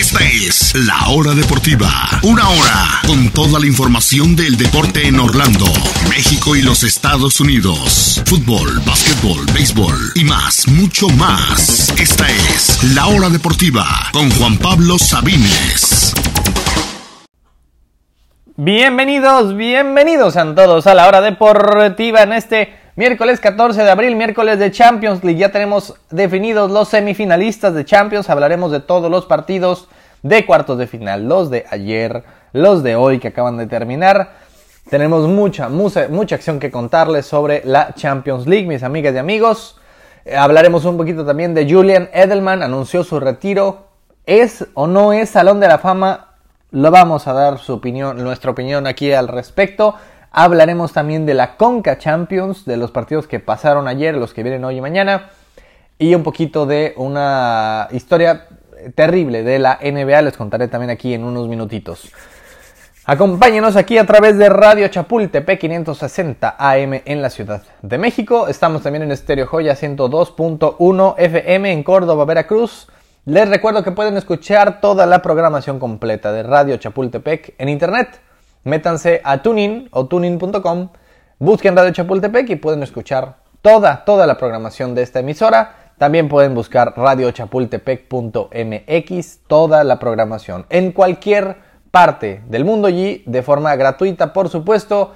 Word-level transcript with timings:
Esta 0.00 0.24
es 0.24 0.74
La 0.86 1.10
Hora 1.10 1.34
Deportiva. 1.34 1.90
Una 2.22 2.48
hora 2.48 3.02
con 3.06 3.28
toda 3.28 3.60
la 3.60 3.66
información 3.66 4.34
del 4.34 4.56
deporte 4.56 5.06
en 5.06 5.20
Orlando, 5.20 5.66
México 6.08 6.56
y 6.56 6.62
los 6.62 6.84
Estados 6.84 7.38
Unidos. 7.38 8.22
Fútbol, 8.24 8.80
básquetbol, 8.86 9.44
béisbol 9.52 10.12
y 10.14 10.24
más, 10.24 10.66
mucho 10.68 11.06
más. 11.10 11.90
Esta 12.00 12.26
es 12.30 12.82
La 12.94 13.08
Hora 13.08 13.28
Deportiva 13.28 13.84
con 14.10 14.30
Juan 14.30 14.56
Pablo 14.56 14.98
Sabines. 14.98 16.14
Bienvenidos, 18.56 19.54
bienvenidos 19.54 20.38
a 20.38 20.54
todos 20.54 20.86
a 20.86 20.94
La 20.94 21.08
Hora 21.08 21.20
Deportiva 21.20 22.22
en 22.22 22.32
este 22.32 22.79
Miércoles 22.96 23.38
14 23.38 23.84
de 23.84 23.90
abril, 23.90 24.16
miércoles 24.16 24.58
de 24.58 24.72
Champions 24.72 25.22
League. 25.22 25.38
Ya 25.38 25.52
tenemos 25.52 25.94
definidos 26.10 26.72
los 26.72 26.88
semifinalistas 26.88 27.72
de 27.72 27.84
Champions. 27.84 28.28
Hablaremos 28.28 28.72
de 28.72 28.80
todos 28.80 29.08
los 29.08 29.26
partidos 29.26 29.88
de 30.22 30.44
cuartos 30.44 30.76
de 30.76 30.88
final. 30.88 31.28
Los 31.28 31.50
de 31.50 31.66
ayer, 31.70 32.24
los 32.52 32.82
de 32.82 32.96
hoy 32.96 33.20
que 33.20 33.28
acaban 33.28 33.56
de 33.58 33.68
terminar. 33.68 34.32
Tenemos 34.90 35.28
mucha, 35.28 35.68
mucha, 35.68 36.08
mucha 36.08 36.34
acción 36.34 36.58
que 36.58 36.72
contarles 36.72 37.26
sobre 37.26 37.62
la 37.64 37.94
Champions 37.94 38.48
League, 38.48 38.66
mis 38.66 38.82
amigas 38.82 39.14
y 39.14 39.18
amigos. 39.18 39.78
Eh, 40.24 40.36
hablaremos 40.36 40.84
un 40.84 40.96
poquito 40.96 41.24
también 41.24 41.54
de 41.54 41.72
Julian 41.72 42.10
Edelman. 42.12 42.60
Anunció 42.60 43.04
su 43.04 43.20
retiro. 43.20 43.86
¿Es 44.26 44.66
o 44.74 44.88
no 44.88 45.12
es 45.12 45.30
Salón 45.30 45.60
de 45.60 45.68
la 45.68 45.78
Fama? 45.78 46.34
Lo 46.72 46.90
vamos 46.90 47.28
a 47.28 47.32
dar 47.34 47.58
su 47.58 47.74
opinión, 47.74 48.22
nuestra 48.22 48.50
opinión 48.50 48.88
aquí 48.88 49.12
al 49.12 49.28
respecto. 49.28 49.94
Hablaremos 50.32 50.92
también 50.92 51.26
de 51.26 51.34
la 51.34 51.56
Conca 51.56 51.98
Champions, 51.98 52.64
de 52.64 52.76
los 52.76 52.92
partidos 52.92 53.26
que 53.26 53.40
pasaron 53.40 53.88
ayer, 53.88 54.14
los 54.14 54.32
que 54.32 54.44
vienen 54.44 54.64
hoy 54.64 54.76
y 54.76 54.80
mañana. 54.80 55.30
Y 55.98 56.14
un 56.14 56.22
poquito 56.22 56.66
de 56.66 56.94
una 56.96 57.88
historia 57.90 58.46
terrible 58.94 59.42
de 59.42 59.58
la 59.58 59.78
NBA. 59.82 60.22
Les 60.22 60.36
contaré 60.36 60.68
también 60.68 60.90
aquí 60.90 61.14
en 61.14 61.24
unos 61.24 61.48
minutitos. 61.48 62.12
Acompáñenos 63.06 63.74
aquí 63.74 63.98
a 63.98 64.06
través 64.06 64.38
de 64.38 64.48
Radio 64.48 64.86
Chapultepec 64.86 65.58
560 65.58 66.54
AM 66.56 67.00
en 67.04 67.22
la 67.22 67.30
Ciudad 67.30 67.62
de 67.82 67.98
México. 67.98 68.46
Estamos 68.46 68.82
también 68.82 69.02
en 69.02 69.10
Estéreo 69.10 69.46
Joya 69.46 69.74
102.1 69.74 71.14
FM 71.18 71.72
en 71.72 71.82
Córdoba, 71.82 72.24
Veracruz. 72.24 72.88
Les 73.24 73.48
recuerdo 73.48 73.82
que 73.82 73.90
pueden 73.90 74.16
escuchar 74.16 74.80
toda 74.80 75.06
la 75.06 75.22
programación 75.22 75.80
completa 75.80 76.30
de 76.30 76.44
Radio 76.44 76.76
Chapultepec 76.76 77.54
en 77.58 77.68
internet 77.68 78.20
métanse 78.64 79.20
a 79.24 79.42
Tunin 79.42 79.88
o 79.92 80.06
tunin.com, 80.06 80.88
busquen 81.38 81.76
Radio 81.76 81.92
Chapultepec 81.92 82.50
y 82.50 82.56
pueden 82.56 82.82
escuchar 82.82 83.36
toda, 83.62 84.04
toda 84.04 84.26
la 84.26 84.36
programación 84.36 84.94
de 84.94 85.00
esta 85.02 85.20
emisora. 85.20 85.76
También 85.98 86.28
pueden 86.28 86.54
buscar 86.54 86.94
radiochapultepec.mx, 86.96 89.38
toda 89.46 89.84
la 89.84 89.98
programación 89.98 90.66
en 90.70 90.92
cualquier 90.92 91.56
parte 91.90 92.42
del 92.48 92.64
mundo 92.64 92.88
y 92.88 93.22
de 93.26 93.42
forma 93.42 93.76
gratuita, 93.76 94.32
por 94.32 94.48
supuesto, 94.48 95.12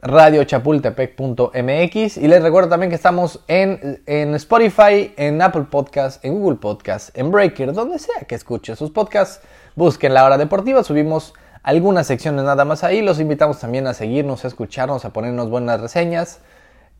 radiochapultepec.mx. 0.00 2.16
Y 2.16 2.28
les 2.28 2.42
recuerdo 2.42 2.70
también 2.70 2.88
que 2.90 2.96
estamos 2.96 3.40
en, 3.48 4.02
en 4.06 4.34
Spotify, 4.36 5.12
en 5.16 5.42
Apple 5.42 5.66
Podcasts, 5.70 6.24
en 6.24 6.40
Google 6.40 6.56
Podcasts, 6.56 7.12
en 7.14 7.30
Breaker, 7.30 7.74
donde 7.74 7.98
sea 7.98 8.22
que 8.26 8.34
escuche 8.34 8.74
sus 8.76 8.90
podcasts. 8.90 9.42
Busquen 9.74 10.14
la 10.14 10.24
hora 10.24 10.38
deportiva, 10.38 10.82
subimos 10.84 11.34
algunas 11.64 12.06
secciones 12.06 12.44
nada 12.44 12.64
más 12.64 12.84
ahí. 12.84 13.02
Los 13.02 13.18
invitamos 13.18 13.58
también 13.58 13.88
a 13.88 13.94
seguirnos, 13.94 14.44
a 14.44 14.48
escucharnos, 14.48 15.04
a 15.04 15.12
ponernos 15.12 15.50
buenas 15.50 15.80
reseñas 15.80 16.38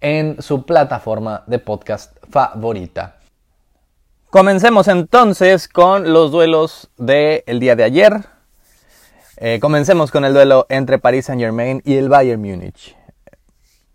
en 0.00 0.42
su 0.42 0.66
plataforma 0.66 1.44
de 1.46 1.60
podcast 1.60 2.16
favorita. 2.28 3.18
Comencemos 4.30 4.88
entonces 4.88 5.68
con 5.68 6.12
los 6.12 6.32
duelos 6.32 6.90
del 6.96 7.60
día 7.60 7.76
de 7.76 7.84
ayer. 7.84 8.24
Eh, 9.36 9.58
comencemos 9.60 10.10
con 10.10 10.24
el 10.24 10.32
duelo 10.34 10.66
entre 10.68 10.98
Paris 10.98 11.26
Saint 11.26 11.40
Germain 11.40 11.82
y 11.84 11.96
el 11.96 12.08
Bayern 12.08 12.40
Múnich. 12.40 12.96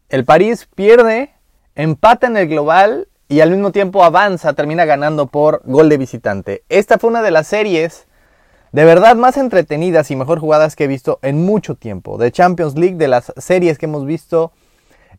El 0.07 0.23
París 0.23 0.67
pierde, 0.73 1.33
empata 1.75 2.27
en 2.27 2.37
el 2.37 2.47
global 2.47 3.07
y 3.27 3.41
al 3.41 3.51
mismo 3.51 3.71
tiempo 3.71 4.03
avanza, 4.03 4.53
termina 4.53 4.85
ganando 4.85 5.27
por 5.27 5.61
gol 5.65 5.89
de 5.89 5.97
visitante. 5.97 6.63
Esta 6.69 6.97
fue 6.97 7.09
una 7.09 7.21
de 7.21 7.31
las 7.31 7.47
series 7.47 8.07
de 8.71 8.85
verdad 8.85 9.15
más 9.15 9.37
entretenidas 9.37 10.11
y 10.11 10.15
mejor 10.15 10.39
jugadas 10.39 10.75
que 10.75 10.85
he 10.85 10.87
visto 10.87 11.19
en 11.21 11.43
mucho 11.43 11.75
tiempo. 11.75 12.17
De 12.17 12.31
Champions 12.31 12.75
League, 12.75 12.95
de 12.95 13.07
las 13.07 13.33
series 13.37 13.77
que 13.77 13.85
hemos 13.85 14.05
visto, 14.05 14.51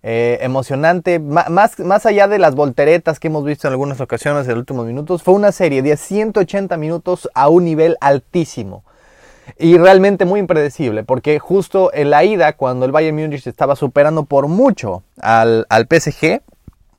eh, 0.03 0.38
emocionante, 0.41 1.19
más, 1.19 1.78
más 1.78 2.06
allá 2.06 2.27
de 2.27 2.39
las 2.39 2.55
volteretas 2.55 3.21
que 3.21 3.28
hemos 3.28 3.44
visto 3.44 3.66
en 3.66 3.72
algunas 3.72 4.00
ocasiones 4.00 4.44
en 4.44 4.53
los 4.53 4.60
últimos 4.60 4.87
minutos, 4.87 5.22
fue 5.22 5.34
una 5.34 5.53
serie 5.53 5.83
de 5.83 5.97
180 5.97 6.77
minutos 6.77 7.28
a 7.34 7.49
un 7.49 7.65
nivel 7.65 7.97
altísimo. 8.00 8.84
Y 9.59 9.77
realmente 9.78 10.25
muy 10.25 10.41
impredecible, 10.41 11.03
porque 11.03 11.39
justo 11.39 11.91
en 11.93 12.10
la 12.10 12.25
ida, 12.25 12.53
cuando 12.55 12.87
el 12.87 12.93
Bayern 12.93 13.16
Múnich 13.16 13.47
estaba 13.47 13.75
superando 13.75 14.25
por 14.25 14.47
mucho 14.47 15.03
al, 15.21 15.66
al 15.69 15.87
PSG, 15.91 16.41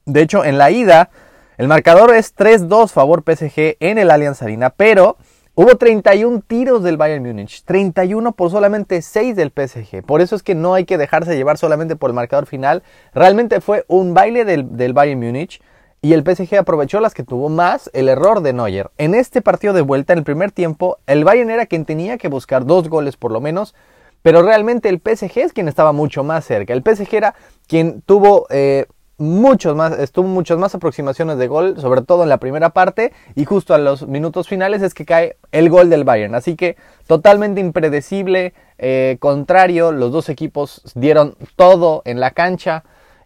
de 0.05 0.21
hecho 0.21 0.43
en 0.43 0.57
la 0.57 0.69
ida, 0.69 1.09
el 1.57 1.67
marcador 1.67 2.13
es 2.13 2.35
3-2 2.35 2.89
favor 2.89 3.23
PSG 3.25 3.77
en 3.79 3.97
el 3.97 4.11
Allianz 4.11 4.41
Arena, 4.41 4.69
pero 4.69 5.17
Hubo 5.53 5.75
31 5.75 6.43
tiros 6.47 6.81
del 6.81 6.95
Bayern 6.95 7.23
Múnich, 7.23 7.63
31 7.65 8.31
por 8.31 8.49
solamente 8.51 9.01
6 9.01 9.35
del 9.35 9.51
PSG. 9.51 10.01
Por 10.01 10.21
eso 10.21 10.37
es 10.37 10.43
que 10.43 10.55
no 10.55 10.75
hay 10.75 10.85
que 10.85 10.97
dejarse 10.97 11.35
llevar 11.35 11.57
solamente 11.57 11.97
por 11.97 12.09
el 12.09 12.13
marcador 12.13 12.45
final. 12.45 12.83
Realmente 13.13 13.59
fue 13.59 13.83
un 13.89 14.13
baile 14.13 14.45
del, 14.45 14.77
del 14.77 14.93
Bayern 14.93 15.19
Múnich 15.19 15.61
y 16.01 16.13
el 16.13 16.23
PSG 16.23 16.55
aprovechó 16.55 17.01
las 17.01 17.13
que 17.13 17.25
tuvo 17.25 17.49
más 17.49 17.89
el 17.93 18.07
error 18.07 18.39
de 18.39 18.53
Neuer. 18.53 18.91
En 18.97 19.13
este 19.13 19.41
partido 19.41 19.73
de 19.73 19.81
vuelta, 19.81 20.13
en 20.13 20.19
el 20.19 20.25
primer 20.25 20.53
tiempo, 20.53 20.99
el 21.05 21.25
Bayern 21.25 21.49
era 21.49 21.65
quien 21.65 21.83
tenía 21.83 22.17
que 22.17 22.29
buscar 22.29 22.65
dos 22.65 22.87
goles 22.87 23.17
por 23.17 23.33
lo 23.33 23.41
menos. 23.41 23.75
Pero 24.21 24.43
realmente 24.43 24.87
el 24.87 25.01
PSG 25.03 25.39
es 25.39 25.53
quien 25.53 25.67
estaba 25.67 25.91
mucho 25.91 26.23
más 26.23 26.45
cerca. 26.45 26.71
El 26.71 26.81
PSG 26.81 27.13
era 27.13 27.35
quien 27.67 28.01
tuvo 28.03 28.47
eh, 28.51 28.85
muchos 29.21 29.75
más, 29.75 29.97
estuvo 29.99 30.27
muchas 30.27 30.57
más 30.57 30.75
aproximaciones 30.75 31.37
de 31.37 31.47
gol, 31.47 31.79
sobre 31.79 32.01
todo 32.01 32.23
en 32.23 32.29
la 32.29 32.37
primera 32.37 32.71
parte, 32.71 33.13
y 33.35 33.45
justo 33.45 33.73
a 33.73 33.77
los 33.77 34.07
minutos 34.07 34.47
finales 34.47 34.81
es 34.81 34.93
que 34.93 35.05
cae 35.05 35.37
el 35.51 35.69
gol 35.69 35.89
del 35.89 36.03
Bayern. 36.03 36.35
Así 36.35 36.55
que 36.55 36.75
totalmente 37.07 37.61
impredecible, 37.61 38.53
eh, 38.77 39.17
contrario, 39.19 39.91
los 39.91 40.11
dos 40.11 40.27
equipos 40.29 40.81
dieron 40.95 41.35
todo 41.55 42.01
en 42.05 42.19
la 42.19 42.31
cancha. 42.31 42.83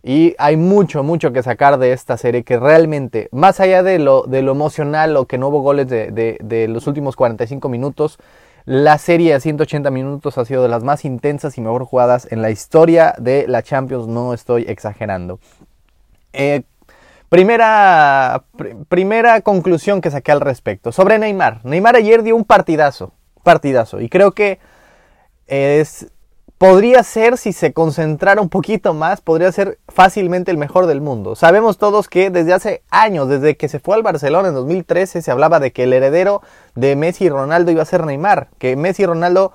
Y 0.08 0.36
hay 0.38 0.56
mucho, 0.56 1.02
mucho 1.02 1.34
que 1.34 1.42
sacar 1.42 1.80
de 1.80 1.92
esta 1.92 2.16
serie 2.18 2.44
que 2.44 2.60
realmente, 2.60 3.28
más 3.32 3.60
allá 3.60 3.82
de 3.82 3.98
lo, 3.98 4.26
de 4.28 4.44
lo 4.44 4.52
emocional 4.52 5.18
o 5.18 5.26
que 5.26 5.40
no 5.40 5.48
hubo 5.48 5.62
goles 5.62 5.88
de, 5.88 6.12
de 6.40 6.68
los 6.68 6.86
últimos 6.86 7.16
45 7.16 7.70
minutos, 7.70 8.20
la 8.66 8.98
serie 8.98 9.34
a 9.34 9.40
180 9.40 9.92
minutos 9.92 10.38
ha 10.38 10.46
sido 10.46 10.64
de 10.64 10.70
las 10.70 10.84
más 10.84 11.06
intensas 11.06 11.58
y 11.58 11.62
mejor 11.62 11.86
jugadas 11.86 12.28
en 12.32 12.42
la 12.42 12.50
historia 12.50 13.14
de 13.20 13.46
la 13.48 13.62
Champions, 13.62 14.08
no 14.08 14.34
estoy 14.34 14.66
exagerando. 14.68 15.40
Eh, 16.36 16.64
primera, 17.30 18.44
primera 18.90 19.42
conclusión 19.42 20.02
que 20.02 20.12
saqué 20.12 20.32
al 20.32 20.42
respecto. 20.42 20.92
Sobre 20.92 21.18
Neymar. 21.18 21.62
Neymar 21.64 21.96
ayer 21.96 22.24
dio 22.24 22.36
un 22.36 22.46
partidazo. 22.46 23.14
Partidazo. 23.44 24.02
Y 24.02 24.10
creo 24.10 24.32
que 24.32 24.60
es, 25.48 26.08
podría 26.58 27.04
ser, 27.04 27.38
si 27.38 27.54
se 27.54 27.74
concentrara 27.74 28.42
un 28.42 28.50
poquito 28.50 28.94
más, 28.94 29.22
podría 29.22 29.52
ser 29.52 29.80
fácilmente 29.88 30.52
el 30.52 30.58
mejor 30.58 30.88
del 30.88 31.02
mundo. 31.02 31.36
Sabemos 31.36 31.78
todos 31.78 32.08
que 32.08 32.30
desde 32.30 32.54
hace 32.54 32.84
años, 32.90 33.30
desde 33.30 33.58
que 33.58 33.68
se 33.68 33.80
fue 33.80 33.96
al 33.96 34.04
Barcelona 34.04 34.50
en 34.50 34.56
2013, 34.56 35.22
se 35.22 35.32
hablaba 35.32 35.60
de 35.60 35.72
que 35.72 35.84
el 35.84 35.94
heredero 35.94 36.42
de 36.76 36.96
Messi 36.96 37.26
y 37.26 37.30
Ronaldo 37.30 37.72
iba 37.72 37.82
a 37.82 37.86
ser 37.86 38.06
Neymar. 38.06 38.50
Que 38.58 38.76
Messi 38.76 39.04
y 39.04 39.06
Ronaldo 39.06 39.54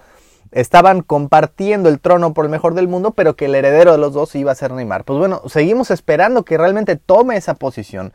estaban 0.53 1.03
compartiendo 1.03 1.88
el 1.88 2.00
trono 2.00 2.34
por 2.34 2.44
el 2.44 2.50
mejor 2.50 2.75
del 2.75 2.88
mundo, 2.88 3.12
pero 3.12 3.37
que 3.37 3.47
el 3.47 3.55
heredero 3.55 3.93
de 3.93 3.99
los 3.99 4.12
dos 4.12 4.34
iba 4.34 4.53
a 4.53 4.56
ser 4.56 4.72
Neymar. 4.72 5.05
Pues 5.05 5.19
bueno, 5.19 5.43
seguimos 5.47 5.91
esperando 5.91 6.44
que 6.44 6.59
realmente 6.59 6.97
tome 6.97 7.37
esa 7.37 7.55
posición. 7.55 8.12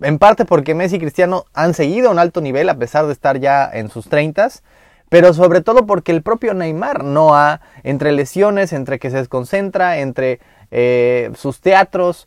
En 0.00 0.18
parte 0.18 0.44
porque 0.44 0.74
Messi 0.74 0.96
y 0.96 1.00
Cristiano 1.00 1.44
han 1.54 1.74
seguido 1.74 2.08
a 2.08 2.12
un 2.12 2.18
alto 2.18 2.40
nivel 2.40 2.68
a 2.68 2.78
pesar 2.78 3.06
de 3.06 3.12
estar 3.12 3.38
ya 3.38 3.70
en 3.72 3.90
sus 3.90 4.08
treintas, 4.08 4.62
pero 5.08 5.32
sobre 5.34 5.60
todo 5.60 5.86
porque 5.86 6.10
el 6.10 6.22
propio 6.22 6.54
Neymar 6.54 7.04
no 7.04 7.36
ha, 7.36 7.60
entre 7.84 8.12
lesiones, 8.12 8.72
entre 8.72 8.98
que 8.98 9.10
se 9.10 9.18
desconcentra, 9.18 9.98
entre 9.98 10.40
eh, 10.70 11.30
sus 11.36 11.60
teatros 11.60 12.26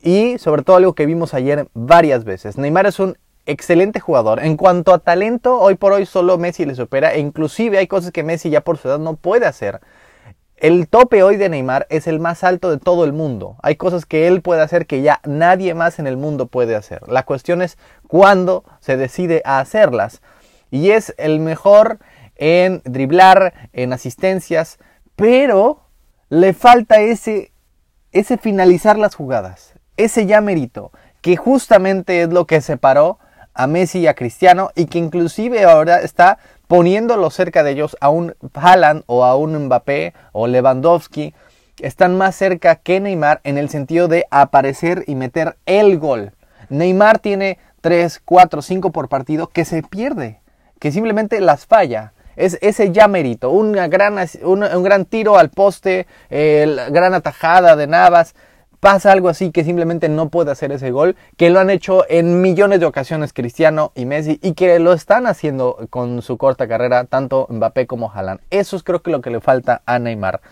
y 0.00 0.38
sobre 0.38 0.62
todo 0.62 0.76
algo 0.76 0.94
que 0.94 1.06
vimos 1.06 1.34
ayer 1.34 1.68
varias 1.74 2.24
veces. 2.24 2.58
Neymar 2.58 2.86
es 2.86 2.98
un 2.98 3.16
excelente 3.46 4.00
jugador. 4.00 4.42
En 4.42 4.56
cuanto 4.56 4.92
a 4.94 4.98
talento, 4.98 5.58
hoy 5.60 5.74
por 5.74 5.92
hoy 5.92 6.06
solo 6.06 6.38
Messi 6.38 6.64
le 6.64 6.74
supera 6.74 7.14
e 7.14 7.20
inclusive 7.20 7.78
hay 7.78 7.86
cosas 7.86 8.12
que 8.12 8.22
Messi 8.22 8.50
ya 8.50 8.62
por 8.62 8.78
su 8.78 8.88
edad 8.88 8.98
no 8.98 9.16
puede 9.16 9.46
hacer. 9.46 9.80
El 10.56 10.88
tope 10.88 11.22
hoy 11.22 11.36
de 11.36 11.48
Neymar 11.48 11.86
es 11.90 12.06
el 12.06 12.20
más 12.20 12.44
alto 12.44 12.70
de 12.70 12.78
todo 12.78 13.04
el 13.04 13.12
mundo. 13.12 13.56
Hay 13.62 13.76
cosas 13.76 14.06
que 14.06 14.28
él 14.28 14.40
puede 14.40 14.62
hacer 14.62 14.86
que 14.86 15.02
ya 15.02 15.20
nadie 15.24 15.74
más 15.74 15.98
en 15.98 16.06
el 16.06 16.16
mundo 16.16 16.46
puede 16.46 16.76
hacer. 16.76 17.02
La 17.08 17.24
cuestión 17.24 17.60
es 17.60 17.76
cuándo 18.06 18.64
se 18.80 18.96
decide 18.96 19.42
a 19.44 19.58
hacerlas. 19.58 20.22
Y 20.70 20.90
es 20.90 21.14
el 21.18 21.40
mejor 21.40 21.98
en 22.36 22.82
driblar, 22.84 23.68
en 23.72 23.92
asistencias, 23.92 24.78
pero 25.16 25.82
le 26.28 26.52
falta 26.52 27.00
ese, 27.00 27.52
ese 28.12 28.38
finalizar 28.38 28.98
las 28.98 29.14
jugadas, 29.14 29.74
ese 29.96 30.26
ya 30.26 30.40
mérito, 30.40 30.92
que 31.20 31.36
justamente 31.36 32.22
es 32.22 32.32
lo 32.32 32.46
que 32.46 32.60
separó 32.60 33.18
a 33.54 33.66
Messi 33.66 34.00
y 34.00 34.06
a 34.06 34.14
Cristiano 34.14 34.70
y 34.74 34.86
que 34.86 34.98
inclusive 34.98 35.64
ahora 35.64 36.00
está 36.00 36.38
poniéndolo 36.66 37.30
cerca 37.30 37.62
de 37.62 37.72
ellos 37.72 37.96
a 38.00 38.08
un 38.08 38.34
Haaland 38.54 39.04
o 39.06 39.24
a 39.24 39.36
un 39.36 39.66
Mbappé 39.66 40.14
o 40.32 40.46
Lewandowski, 40.46 41.34
están 41.80 42.16
más 42.16 42.36
cerca 42.36 42.76
que 42.76 43.00
Neymar 43.00 43.40
en 43.44 43.58
el 43.58 43.68
sentido 43.68 44.08
de 44.08 44.26
aparecer 44.30 45.04
y 45.06 45.14
meter 45.14 45.56
el 45.66 45.98
gol. 45.98 46.32
Neymar 46.68 47.18
tiene 47.18 47.58
3, 47.80 48.22
4, 48.24 48.62
5 48.62 48.92
por 48.92 49.08
partido 49.08 49.48
que 49.48 49.64
se 49.64 49.82
pierde, 49.82 50.40
que 50.78 50.92
simplemente 50.92 51.40
las 51.40 51.66
falla. 51.66 52.12
Es 52.36 52.58
ese 52.62 52.90
ya 52.90 53.06
mérito, 53.06 53.52
gran, 53.88 54.16
un, 54.42 54.82
gran 54.82 55.04
tiro 55.04 55.38
al 55.38 55.50
poste, 55.50 56.06
gran 56.30 57.14
atajada 57.14 57.76
de 57.76 57.86
Navas. 57.86 58.34
Pasa 58.84 59.12
algo 59.12 59.30
así 59.30 59.50
que 59.50 59.64
simplemente 59.64 60.10
no 60.10 60.28
puede 60.28 60.50
hacer 60.50 60.70
ese 60.70 60.90
gol, 60.90 61.16
que 61.38 61.48
lo 61.48 61.58
han 61.58 61.70
hecho 61.70 62.04
en 62.10 62.42
millones 62.42 62.80
de 62.80 62.84
ocasiones 62.84 63.32
Cristiano 63.32 63.92
y 63.94 64.04
Messi 64.04 64.38
y 64.42 64.52
que 64.52 64.78
lo 64.78 64.92
están 64.92 65.26
haciendo 65.26 65.86
con 65.88 66.20
su 66.20 66.36
corta 66.36 66.68
carrera, 66.68 67.04
tanto 67.04 67.46
Mbappé 67.48 67.86
como 67.86 68.12
Haaland. 68.12 68.40
Eso 68.50 68.76
es 68.76 68.82
creo 68.82 69.00
que 69.00 69.10
lo 69.10 69.22
que 69.22 69.30
le 69.30 69.40
falta 69.40 69.80
a 69.86 69.98
Neymar. 69.98 70.42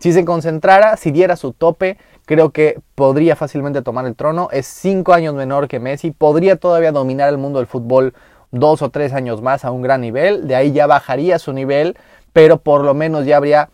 Si 0.00 0.12
se 0.12 0.24
concentrara, 0.24 0.96
si 0.96 1.12
diera 1.12 1.36
su 1.36 1.52
tope, 1.52 1.96
creo 2.24 2.50
que 2.50 2.80
podría 2.96 3.36
fácilmente 3.36 3.82
tomar 3.82 4.04
el 4.06 4.16
trono. 4.16 4.48
Es 4.50 4.66
cinco 4.66 5.12
años 5.12 5.36
menor 5.36 5.68
que 5.68 5.78
Messi, 5.78 6.10
podría 6.10 6.56
todavía 6.56 6.90
dominar 6.90 7.28
el 7.28 7.38
mundo 7.38 7.60
del 7.60 7.68
fútbol 7.68 8.14
dos 8.50 8.82
o 8.82 8.90
tres 8.90 9.12
años 9.12 9.42
más 9.42 9.64
a 9.64 9.70
un 9.70 9.82
gran 9.82 10.00
nivel. 10.00 10.48
De 10.48 10.56
ahí 10.56 10.72
ya 10.72 10.88
bajaría 10.88 11.38
su 11.38 11.52
nivel, 11.52 11.96
pero 12.32 12.58
por 12.58 12.82
lo 12.82 12.94
menos 12.94 13.26
ya 13.26 13.36
habría 13.36 13.68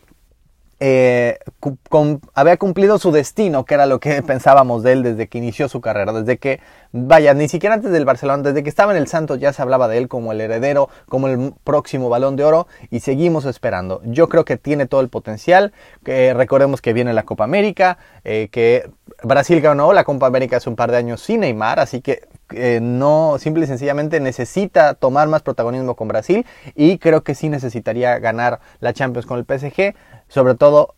eh, 0.84 1.38
había 2.34 2.56
cumplido 2.56 2.99
su 2.99 3.12
destino, 3.12 3.64
que 3.64 3.75
era 3.75 3.87
lo 3.87 4.00
que 4.00 4.20
pensábamos 4.26 4.82
de 4.82 4.93
él 4.93 5.05
desde 5.05 5.29
que 5.29 5.38
inició 5.38 5.69
su 5.69 5.81
carrera, 5.81 6.12
desde 6.12 6.38
que, 6.38 6.61
vaya, 6.90 7.34
ni 7.34 7.46
siquiera 7.46 7.76
antes 7.76 7.93
del 7.93 8.05
Barcelona, 8.05 8.43
desde 8.43 8.64
que 8.64 8.69
estaba 8.69 8.90
en 8.90 8.99
el 8.99 9.06
Santos 9.06 9.38
ya 9.38 9.52
se 9.52 9.62
hablaba 9.62 9.87
de 9.87 9.99
él 9.99 10.08
como 10.08 10.32
el 10.32 10.40
heredero, 10.40 10.88
como 11.08 11.29
el 11.29 11.55
próximo 11.62 12.08
balón 12.08 12.34
de 12.34 12.43
oro 12.43 12.67
y 12.90 12.99
seguimos 12.99 13.44
esperando. 13.44 14.00
Yo 14.05 14.29
creo 14.29 14.44
que 14.44 14.56
tiene 14.56 14.87
todo 14.87 15.02
el 15.02 15.08
potencial, 15.08 15.73
recordemos 16.02 16.82
que 16.82 16.93
viene 16.93 17.12
la 17.12 17.23
Copa 17.23 17.44
América, 17.44 17.99
eh, 18.25 18.49
que 18.50 18.90
Brasil 19.23 19.61
ganó 19.61 19.93
la 19.93 20.02
Copa 20.02 20.26
América 20.26 20.56
hace 20.56 20.69
un 20.69 20.75
par 20.75 20.90
de 20.90 20.96
años 20.96 21.23
sin 21.23 21.40
Neymar, 21.40 21.79
así 21.79 22.00
que 22.00 22.23
eh, 22.55 22.81
no, 22.81 23.37
simple 23.39 23.65
y 23.65 23.67
sencillamente 23.67 24.21
necesita 24.21 24.95
tomar 24.95 25.29
más 25.29 25.43
protagonismo 25.43 25.97
con 25.97 26.09
Brasil 26.09 26.47
y 26.75 26.99
creo 26.99 27.23
que 27.23 27.35
sí 27.35 27.49
necesitaría 27.49 28.19
ganar 28.19 28.61
la 28.81 28.93
Champions 28.93 29.27
con 29.27 29.39
el 29.39 29.45
PSG, 29.45 29.95
sobre 30.29 30.55
todo 30.55 30.95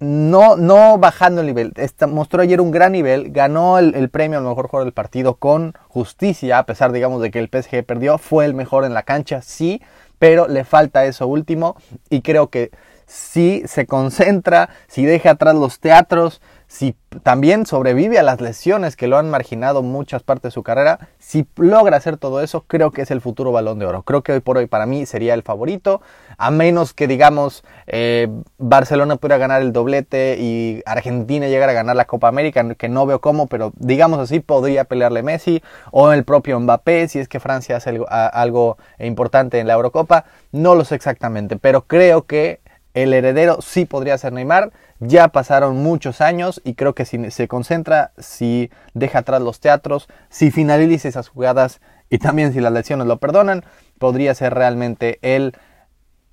no, 0.00 0.56
no 0.56 0.98
bajando 0.98 1.40
el 1.40 1.48
nivel. 1.48 1.72
mostró 2.08 2.42
ayer 2.42 2.60
un 2.60 2.70
gran 2.70 2.92
nivel, 2.92 3.30
ganó 3.30 3.78
el, 3.78 4.08
premio 4.10 4.38
al 4.38 4.44
mejor 4.44 4.68
jugador 4.68 4.86
del 4.86 4.94
partido 4.94 5.34
con 5.36 5.74
justicia, 5.88 6.58
a 6.58 6.66
pesar, 6.66 6.92
digamos, 6.92 7.20
de 7.20 7.30
que 7.30 7.38
el 7.38 7.48
PSG 7.48 7.84
perdió, 7.84 8.18
fue 8.18 8.44
el 8.44 8.54
mejor 8.54 8.84
en 8.84 8.94
la 8.94 9.02
cancha, 9.02 9.42
sí, 9.42 9.82
pero 10.18 10.48
le 10.48 10.64
falta 10.64 11.04
eso 11.04 11.26
último 11.26 11.76
y 12.10 12.22
creo 12.22 12.48
que 12.48 12.70
si 13.06 13.62
se 13.66 13.86
concentra, 13.86 14.68
si 14.86 15.04
deja 15.04 15.30
atrás 15.30 15.54
los 15.54 15.80
teatros, 15.80 16.40
si 16.68 16.94
también 17.22 17.64
sobrevive 17.64 18.18
a 18.18 18.22
las 18.22 18.42
lesiones 18.42 18.94
que 18.94 19.08
lo 19.08 19.16
han 19.16 19.30
marginado 19.30 19.82
muchas 19.82 20.22
partes 20.22 20.50
de 20.50 20.50
su 20.50 20.62
carrera, 20.62 21.08
si 21.18 21.46
logra 21.56 21.96
hacer 21.96 22.18
todo 22.18 22.42
eso, 22.42 22.64
creo 22.66 22.90
que 22.90 23.00
es 23.02 23.10
el 23.10 23.22
futuro 23.22 23.52
balón 23.52 23.78
de 23.78 23.86
oro. 23.86 24.02
Creo 24.02 24.22
que 24.22 24.32
hoy 24.32 24.40
por 24.40 24.58
hoy 24.58 24.66
para 24.66 24.84
mí 24.84 25.06
sería 25.06 25.32
el 25.32 25.42
favorito, 25.42 26.02
a 26.36 26.50
menos 26.50 26.92
que 26.92 27.08
digamos 27.08 27.64
eh, 27.86 28.28
Barcelona 28.58 29.16
pudiera 29.16 29.38
ganar 29.38 29.62
el 29.62 29.72
doblete 29.72 30.36
y 30.38 30.82
Argentina 30.84 31.48
llegara 31.48 31.72
a 31.72 31.74
ganar 31.74 31.96
la 31.96 32.04
Copa 32.04 32.28
América, 32.28 32.62
que 32.74 32.90
no 32.90 33.06
veo 33.06 33.22
cómo, 33.22 33.46
pero 33.46 33.72
digamos 33.76 34.20
así 34.20 34.40
podría 34.40 34.84
pelearle 34.84 35.22
Messi 35.22 35.62
o 35.90 36.12
el 36.12 36.24
propio 36.24 36.60
Mbappé 36.60 37.08
si 37.08 37.18
es 37.18 37.28
que 37.28 37.40
Francia 37.40 37.76
hace 37.76 37.88
algo, 37.88 38.06
algo 38.10 38.76
importante 38.98 39.58
en 39.58 39.66
la 39.68 39.72
Eurocopa, 39.72 40.26
no 40.52 40.74
lo 40.74 40.84
sé 40.84 40.96
exactamente, 40.96 41.56
pero 41.56 41.86
creo 41.86 42.26
que 42.26 42.60
el 43.02 43.14
heredero 43.14 43.60
sí 43.62 43.84
podría 43.84 44.18
ser 44.18 44.32
Neymar. 44.32 44.72
Ya 45.00 45.28
pasaron 45.28 45.76
muchos 45.76 46.20
años 46.20 46.60
y 46.64 46.74
creo 46.74 46.94
que 46.94 47.04
si 47.04 47.30
se 47.30 47.46
concentra, 47.46 48.10
si 48.18 48.70
deja 48.94 49.20
atrás 49.20 49.40
los 49.40 49.60
teatros, 49.60 50.08
si 50.28 50.50
finaliza 50.50 51.08
esas 51.08 51.28
jugadas 51.28 51.80
y 52.10 52.18
también 52.18 52.52
si 52.52 52.60
las 52.60 52.72
lesiones 52.72 53.06
lo 53.06 53.18
perdonan, 53.18 53.64
podría 53.98 54.34
ser 54.34 54.54
realmente 54.54 55.18
el, 55.22 55.54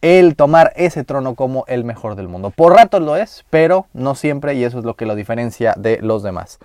el 0.02 0.36
tomar 0.36 0.74
ese 0.76 1.04
trono 1.04 1.36
como 1.36 1.66
el 1.68 1.84
mejor 1.84 2.16
del 2.16 2.28
mundo. 2.28 2.50
Por 2.50 2.74
rato 2.74 3.00
lo 3.00 3.16
es, 3.16 3.46
pero 3.52 3.86
no 3.94 4.16
siempre 4.16 4.56
y 4.56 4.64
eso 4.64 4.80
es 4.80 4.86
lo 4.86 4.96
que 4.96 5.06
lo 5.06 5.14
diferencia 5.16 5.76
de 5.78 6.00
los 6.02 6.24
demás. 6.24 6.58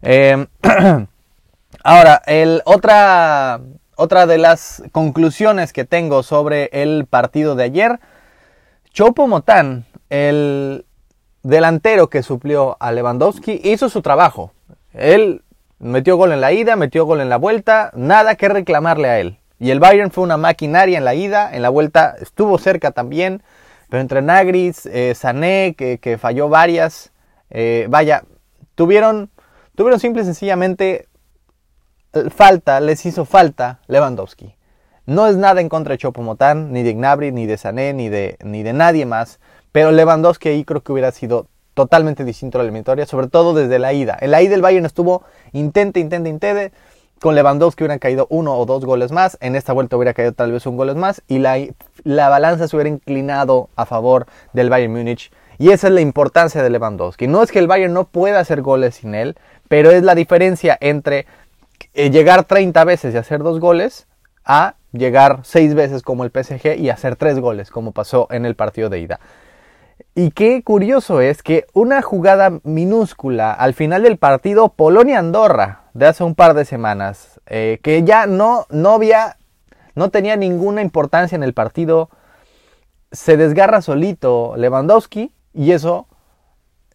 Em, 0.00 0.46
ahora, 1.84 2.22
otra, 2.64 3.60
otra 3.96 4.26
de 4.26 4.38
las 4.38 4.82
conclusiones 4.92 5.74
que 5.74 5.84
tengo 5.84 6.22
sobre 6.22 6.70
el 6.72 7.04
partido 7.04 7.56
de 7.56 7.64
ayer 7.64 8.00
Chopo 8.96 9.26
Motán, 9.26 9.84
el 10.08 10.86
delantero 11.42 12.08
que 12.08 12.22
suplió 12.22 12.78
a 12.80 12.92
Lewandowski, 12.92 13.60
hizo 13.62 13.90
su 13.90 14.00
trabajo. 14.00 14.54
Él 14.94 15.42
metió 15.78 16.16
gol 16.16 16.32
en 16.32 16.40
la 16.40 16.54
ida, 16.54 16.76
metió 16.76 17.04
gol 17.04 17.20
en 17.20 17.28
la 17.28 17.36
vuelta, 17.36 17.90
nada 17.94 18.36
que 18.36 18.48
reclamarle 18.48 19.08
a 19.10 19.20
él. 19.20 19.38
Y 19.58 19.70
el 19.70 19.80
Bayern 19.80 20.10
fue 20.10 20.24
una 20.24 20.38
maquinaria 20.38 20.96
en 20.96 21.04
la 21.04 21.14
ida, 21.14 21.54
en 21.54 21.60
la 21.60 21.68
vuelta 21.68 22.14
estuvo 22.18 22.56
cerca 22.56 22.90
también, 22.90 23.42
pero 23.90 24.00
entre 24.00 24.22
Nagris, 24.22 24.86
eh, 24.86 25.14
Sané, 25.14 25.74
que, 25.76 26.16
falló 26.18 26.48
varias, 26.48 27.12
eh, 27.50 27.88
vaya, 27.90 28.24
tuvieron, 28.76 29.28
tuvieron 29.74 30.00
simple 30.00 30.22
y 30.22 30.24
sencillamente 30.24 31.06
eh, 32.14 32.30
falta, 32.30 32.80
les 32.80 33.04
hizo 33.04 33.26
falta 33.26 33.78
Lewandowski. 33.88 34.56
No 35.06 35.28
es 35.28 35.36
nada 35.36 35.60
en 35.60 35.68
contra 35.68 35.92
de 35.92 35.98
Chopomotán, 35.98 36.72
ni 36.72 36.82
de 36.82 36.92
Gnabry, 36.92 37.30
ni 37.30 37.46
de 37.46 37.56
Sané, 37.56 37.92
ni 37.92 38.08
de, 38.08 38.36
ni 38.44 38.64
de 38.64 38.72
nadie 38.72 39.06
más. 39.06 39.38
Pero 39.70 39.92
Lewandowski 39.92 40.48
ahí 40.48 40.64
creo 40.64 40.82
que 40.82 40.92
hubiera 40.92 41.12
sido 41.12 41.46
totalmente 41.74 42.24
distinto 42.24 42.58
a 42.58 42.60
la 42.60 42.64
eliminatoria, 42.64 43.06
sobre 43.06 43.28
todo 43.28 43.54
desde 43.54 43.78
la 43.78 43.92
ida. 43.92 44.16
En 44.20 44.32
la 44.32 44.42
ida 44.42 44.54
el 44.54 44.62
Bayern 44.62 44.84
estuvo 44.84 45.22
intente, 45.52 46.00
intente, 46.00 46.28
intente. 46.28 46.72
Con 47.20 47.34
Lewandowski 47.34 47.84
hubieran 47.84 47.98
caído 47.98 48.26
uno 48.30 48.56
o 48.56 48.66
dos 48.66 48.84
goles 48.84 49.12
más. 49.12 49.38
En 49.40 49.54
esta 49.54 49.72
vuelta 49.72 49.96
hubiera 49.96 50.12
caído 50.12 50.32
tal 50.32 50.50
vez 50.50 50.66
un 50.66 50.76
gol 50.76 50.94
más. 50.96 51.22
Y 51.28 51.38
la, 51.38 51.56
la 52.02 52.28
balanza 52.28 52.66
se 52.66 52.74
hubiera 52.76 52.90
inclinado 52.90 53.68
a 53.76 53.86
favor 53.86 54.26
del 54.54 54.70
Bayern 54.70 54.92
Múnich. 54.92 55.30
Y 55.58 55.70
esa 55.70 55.86
es 55.86 55.92
la 55.92 56.00
importancia 56.00 56.62
de 56.62 56.70
Lewandowski. 56.70 57.28
No 57.28 57.42
es 57.42 57.52
que 57.52 57.58
el 57.58 57.68
Bayern 57.68 57.94
no 57.94 58.04
pueda 58.04 58.40
hacer 58.40 58.60
goles 58.60 58.96
sin 58.96 59.14
él, 59.14 59.36
pero 59.68 59.90
es 59.90 60.02
la 60.02 60.14
diferencia 60.14 60.76
entre 60.80 61.26
eh, 61.94 62.10
llegar 62.10 62.44
30 62.44 62.84
veces 62.84 63.14
y 63.14 63.18
hacer 63.18 63.42
dos 63.42 63.60
goles 63.60 64.06
a 64.44 64.74
llegar 64.98 65.40
seis 65.42 65.74
veces 65.74 66.02
como 66.02 66.24
el 66.24 66.30
PSG 66.30 66.78
y 66.78 66.90
hacer 66.90 67.16
tres 67.16 67.38
goles 67.38 67.70
como 67.70 67.92
pasó 67.92 68.28
en 68.30 68.46
el 68.46 68.56
partido 68.56 68.88
de 68.88 69.00
ida. 69.00 69.20
Y 70.14 70.30
qué 70.30 70.62
curioso 70.62 71.20
es 71.20 71.42
que 71.42 71.66
una 71.72 72.00
jugada 72.02 72.60
minúscula 72.64 73.52
al 73.52 73.74
final 73.74 74.02
del 74.02 74.16
partido 74.16 74.70
Polonia-Andorra 74.70 75.82
de 75.94 76.06
hace 76.06 76.24
un 76.24 76.34
par 76.34 76.54
de 76.54 76.64
semanas, 76.64 77.40
eh, 77.46 77.80
que 77.82 78.02
ya 78.02 78.26
no, 78.26 78.66
no 78.70 78.94
había, 78.94 79.36
no 79.94 80.10
tenía 80.10 80.36
ninguna 80.36 80.82
importancia 80.82 81.36
en 81.36 81.42
el 81.42 81.54
partido, 81.54 82.10
se 83.12 83.36
desgarra 83.36 83.82
solito 83.82 84.54
Lewandowski 84.56 85.32
y 85.52 85.72
eso 85.72 86.06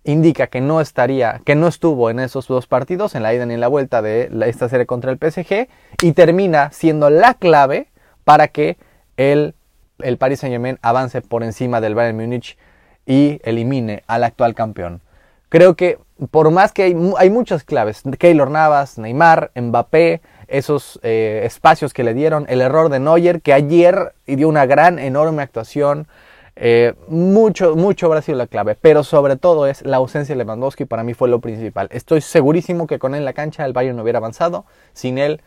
indica 0.04 0.48
que 0.48 0.62
no 0.62 0.82
estaría, 0.82 1.42
que 1.46 1.56
no 1.56 1.68
estuvo 1.68 2.10
en 2.10 2.20
esos 2.20 2.48
dos 2.48 2.66
partidos, 2.66 3.14
en 3.14 3.24
la 3.24 3.34
ida 3.34 3.46
ni 3.46 3.54
en 3.54 3.62
la 3.62 3.68
vuelta 3.68 4.02
de 4.02 4.32
esta 4.48 4.68
serie 4.68 4.86
contra 4.86 5.12
el 5.12 5.20
PSG, 5.20 5.68
y 6.02 6.14
termina 6.14 6.72
siendo 6.72 7.10
la 7.10 7.36
clave 7.36 7.91
para 8.24 8.48
que 8.48 8.78
el, 9.18 9.54
el 10.00 10.18
Paris 10.18 10.40
Saint 10.40 10.54
Germain 10.54 10.80
avance 10.82 11.22
por 11.22 11.44
encima 11.44 11.82
del 11.82 11.96
Bayern 11.96 12.18
Múnich 12.18 12.58
y 13.06 13.40
elimine 13.44 14.04
al 14.08 14.24
actual 14.24 14.56
campeón. 14.56 15.02
Creo 15.50 15.76
que 15.76 15.98
por 16.30 16.50
más 16.52 16.72
que 16.72 16.84
hay, 16.84 16.96
hay 17.18 17.30
muchas 17.30 17.64
claves, 17.64 18.04
Keylor 18.18 18.50
Navas, 18.52 18.98
Neymar, 18.98 19.52
Mbappé, 19.56 20.22
esos 20.48 21.00
eh, 21.04 21.42
espacios 21.46 21.94
que 21.94 22.04
le 22.04 22.14
dieron, 22.14 22.46
el 22.48 22.62
error 22.62 22.90
de 22.90 23.00
Neuer, 23.00 23.42
que 23.42 23.54
ayer 23.54 24.14
dio 24.28 24.48
una 24.48 24.66
gran, 24.66 25.00
enorme 25.00 25.42
actuación, 25.42 26.08
eh, 26.56 26.94
mucho, 27.08 27.76
mucho 27.76 28.06
habrá 28.08 28.22
sido 28.22 28.38
la 28.38 28.48
clave, 28.48 28.78
pero 28.80 29.04
sobre 29.04 29.38
todo 29.38 29.66
es 29.66 29.84
la 29.84 29.98
ausencia 29.98 30.36
de 30.36 30.44
Lewandowski, 30.44 30.86
para 30.86 31.04
mí 31.04 31.14
fue 31.14 31.30
lo 31.30 31.40
principal. 31.40 31.88
Estoy 31.92 32.22
segurísimo 32.22 32.86
que 32.88 33.00
con 33.00 33.16
él 33.16 33.20
en 33.20 33.26
la 33.26 33.34
cancha 33.34 33.66
el 33.66 33.74
Bayern 33.74 33.96
no 33.96 34.04
hubiera 34.04 34.20
avanzado, 34.20 34.66
sin 34.94 35.18
él 35.18 35.42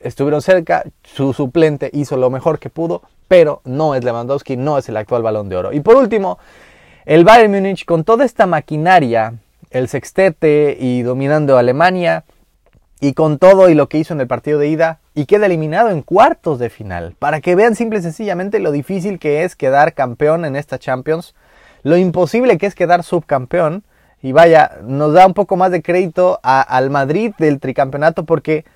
estuvieron 0.00 0.42
cerca, 0.42 0.84
su 1.02 1.32
suplente 1.32 1.90
hizo 1.92 2.16
lo 2.16 2.30
mejor 2.30 2.58
que 2.58 2.70
pudo, 2.70 3.02
pero 3.28 3.60
no 3.64 3.94
es 3.94 4.02
Lewandowski, 4.02 4.56
no 4.56 4.78
es 4.78 4.88
el 4.88 4.96
actual 4.96 5.22
balón 5.22 5.48
de 5.48 5.56
oro. 5.56 5.72
Y 5.72 5.80
por 5.80 5.96
último, 5.96 6.38
el 7.04 7.24
Bayern 7.24 7.52
Múnich 7.52 7.84
con 7.84 8.04
toda 8.04 8.24
esta 8.24 8.46
maquinaria, 8.46 9.34
el 9.70 9.88
sextete 9.88 10.76
y 10.80 11.02
dominando 11.02 11.58
Alemania, 11.58 12.24
y 13.00 13.14
con 13.14 13.38
todo 13.38 13.70
y 13.70 13.74
lo 13.74 13.88
que 13.88 13.98
hizo 13.98 14.12
en 14.12 14.20
el 14.20 14.26
partido 14.26 14.58
de 14.58 14.68
ida, 14.68 14.98
y 15.14 15.26
queda 15.26 15.46
eliminado 15.46 15.90
en 15.90 16.02
cuartos 16.02 16.58
de 16.58 16.70
final, 16.70 17.14
para 17.18 17.40
que 17.40 17.54
vean 17.54 17.74
simple 17.74 17.98
y 17.98 18.02
sencillamente 18.02 18.58
lo 18.58 18.72
difícil 18.72 19.18
que 19.18 19.44
es 19.44 19.56
quedar 19.56 19.94
campeón 19.94 20.44
en 20.44 20.56
esta 20.56 20.78
Champions, 20.78 21.34
lo 21.82 21.96
imposible 21.96 22.58
que 22.58 22.66
es 22.66 22.74
quedar 22.74 23.02
subcampeón, 23.02 23.84
y 24.22 24.32
vaya, 24.32 24.78
nos 24.82 25.14
da 25.14 25.26
un 25.26 25.32
poco 25.32 25.56
más 25.56 25.70
de 25.70 25.82
crédito 25.82 26.40
al 26.42 26.90
Madrid 26.90 27.32
del 27.38 27.58
tricampeonato 27.58 28.24
porque 28.24 28.66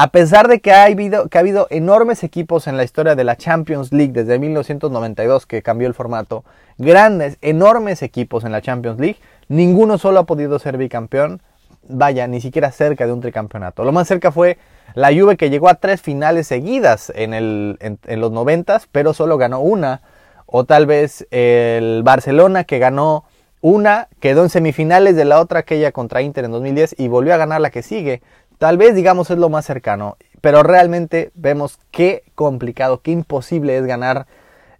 a 0.00 0.12
pesar 0.12 0.46
de 0.46 0.60
que 0.60 0.70
ha, 0.70 0.84
habido, 0.84 1.28
que 1.28 1.38
ha 1.38 1.40
habido 1.40 1.66
enormes 1.70 2.22
equipos 2.22 2.68
en 2.68 2.76
la 2.76 2.84
historia 2.84 3.16
de 3.16 3.24
la 3.24 3.34
Champions 3.34 3.92
League 3.92 4.12
desde 4.12 4.38
1992 4.38 5.44
que 5.44 5.60
cambió 5.60 5.88
el 5.88 5.94
formato, 5.94 6.44
grandes, 6.76 7.36
enormes 7.40 8.02
equipos 8.02 8.44
en 8.44 8.52
la 8.52 8.62
Champions 8.62 9.00
League, 9.00 9.16
ninguno 9.48 9.98
solo 9.98 10.20
ha 10.20 10.24
podido 10.24 10.60
ser 10.60 10.76
bicampeón, 10.76 11.42
vaya, 11.88 12.28
ni 12.28 12.40
siquiera 12.40 12.70
cerca 12.70 13.06
de 13.06 13.12
un 13.12 13.20
tricampeonato. 13.20 13.82
Lo 13.82 13.90
más 13.90 14.06
cerca 14.06 14.30
fue 14.30 14.56
la 14.94 15.08
Juve 15.08 15.36
que 15.36 15.50
llegó 15.50 15.68
a 15.68 15.74
tres 15.74 16.00
finales 16.00 16.46
seguidas 16.46 17.10
en, 17.16 17.34
en, 17.34 18.20
los 18.20 18.30
noventas, 18.30 18.88
pero 18.92 19.14
solo 19.14 19.36
ganó 19.36 19.58
una. 19.58 20.02
O 20.46 20.62
tal 20.62 20.86
vez 20.86 21.26
el 21.32 22.04
Barcelona 22.04 22.62
que 22.62 22.78
ganó 22.78 23.24
una, 23.60 24.06
quedó 24.20 24.44
en 24.44 24.50
semifinales 24.50 25.16
de 25.16 25.24
la 25.24 25.40
otra, 25.40 25.58
aquella 25.58 25.90
contra 25.90 26.22
Inter 26.22 26.44
en 26.44 26.52
2010, 26.52 26.94
y 26.98 27.08
volvió 27.08 27.34
a 27.34 27.36
ganar 27.36 27.60
la 27.60 27.70
que 27.70 27.82
sigue. 27.82 28.22
Tal 28.58 28.76
vez 28.76 28.94
digamos 28.96 29.30
es 29.30 29.38
lo 29.38 29.48
más 29.48 29.64
cercano, 29.64 30.16
pero 30.40 30.64
realmente 30.64 31.30
vemos 31.34 31.78
qué 31.92 32.24
complicado, 32.34 33.02
qué 33.02 33.12
imposible 33.12 33.76
es 33.76 33.86
ganar 33.86 34.26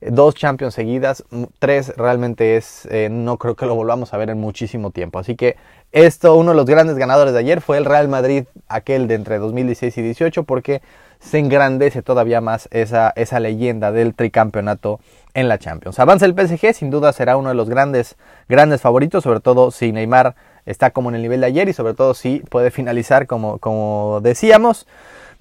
eh, 0.00 0.08
dos 0.11 0.35
Champions 0.35 0.75
seguidas, 0.75 1.25
tres 1.61 1.92
realmente 1.97 2.56
es, 2.56 2.87
eh, 2.90 3.08
no 3.08 3.37
creo 3.38 3.54
que 3.54 3.66
lo 3.66 3.76
volvamos 3.76 4.12
a 4.12 4.16
ver 4.16 4.30
en 4.30 4.38
muchísimo 4.38 4.90
tiempo. 4.90 5.20
Así 5.20 5.37
que 5.37 5.56
esto, 5.92 6.35
uno 6.35 6.50
de 6.50 6.56
los 6.56 6.66
grandes 6.66 6.97
ganadores 6.97 7.32
de 7.32 7.38
ayer 7.38 7.61
fue 7.61 7.78
el 7.78 7.85
Real 7.85 8.08
Madrid, 8.08 8.44
aquel 8.66 9.06
de 9.06 9.14
entre 9.14 9.38
2016 9.38 9.97
y 9.99 10.02
18, 10.02 10.42
porque 10.42 10.82
se 11.20 11.38
engrandece 11.38 12.02
todavía 12.02 12.40
más 12.40 12.68
esa, 12.73 13.12
esa 13.14 13.40
leyenda 13.40 13.92
del 13.92 14.14
tricampeonato 14.14 15.00
en 15.35 15.49
la 15.49 15.58
Champions. 15.58 15.99
Avanza 15.99 16.26
el 16.26 16.35
PSG, 16.35 16.75
sin 16.75 16.90
duda 16.90 17.12
será 17.12 17.37
uno 17.37 17.49
de 17.49 17.54
los 17.54 17.68
grandes, 17.68 18.16
grandes 18.49 18.80
favoritos, 18.80 19.25
sobre 19.25 19.40
todo 19.40 19.70
si 19.70 19.92
Neymar 19.92 20.35
está 20.68 20.90
como 20.90 21.08
en 21.08 21.16
el 21.16 21.22
nivel 21.22 21.40
de 21.40 21.46
ayer 21.46 21.68
y 21.68 21.72
sobre 21.72 21.94
todo 21.94 22.14
si 22.14 22.40
puede 22.50 22.70
finalizar 22.70 23.26
como, 23.26 23.58
como 23.58 24.20
decíamos. 24.22 24.87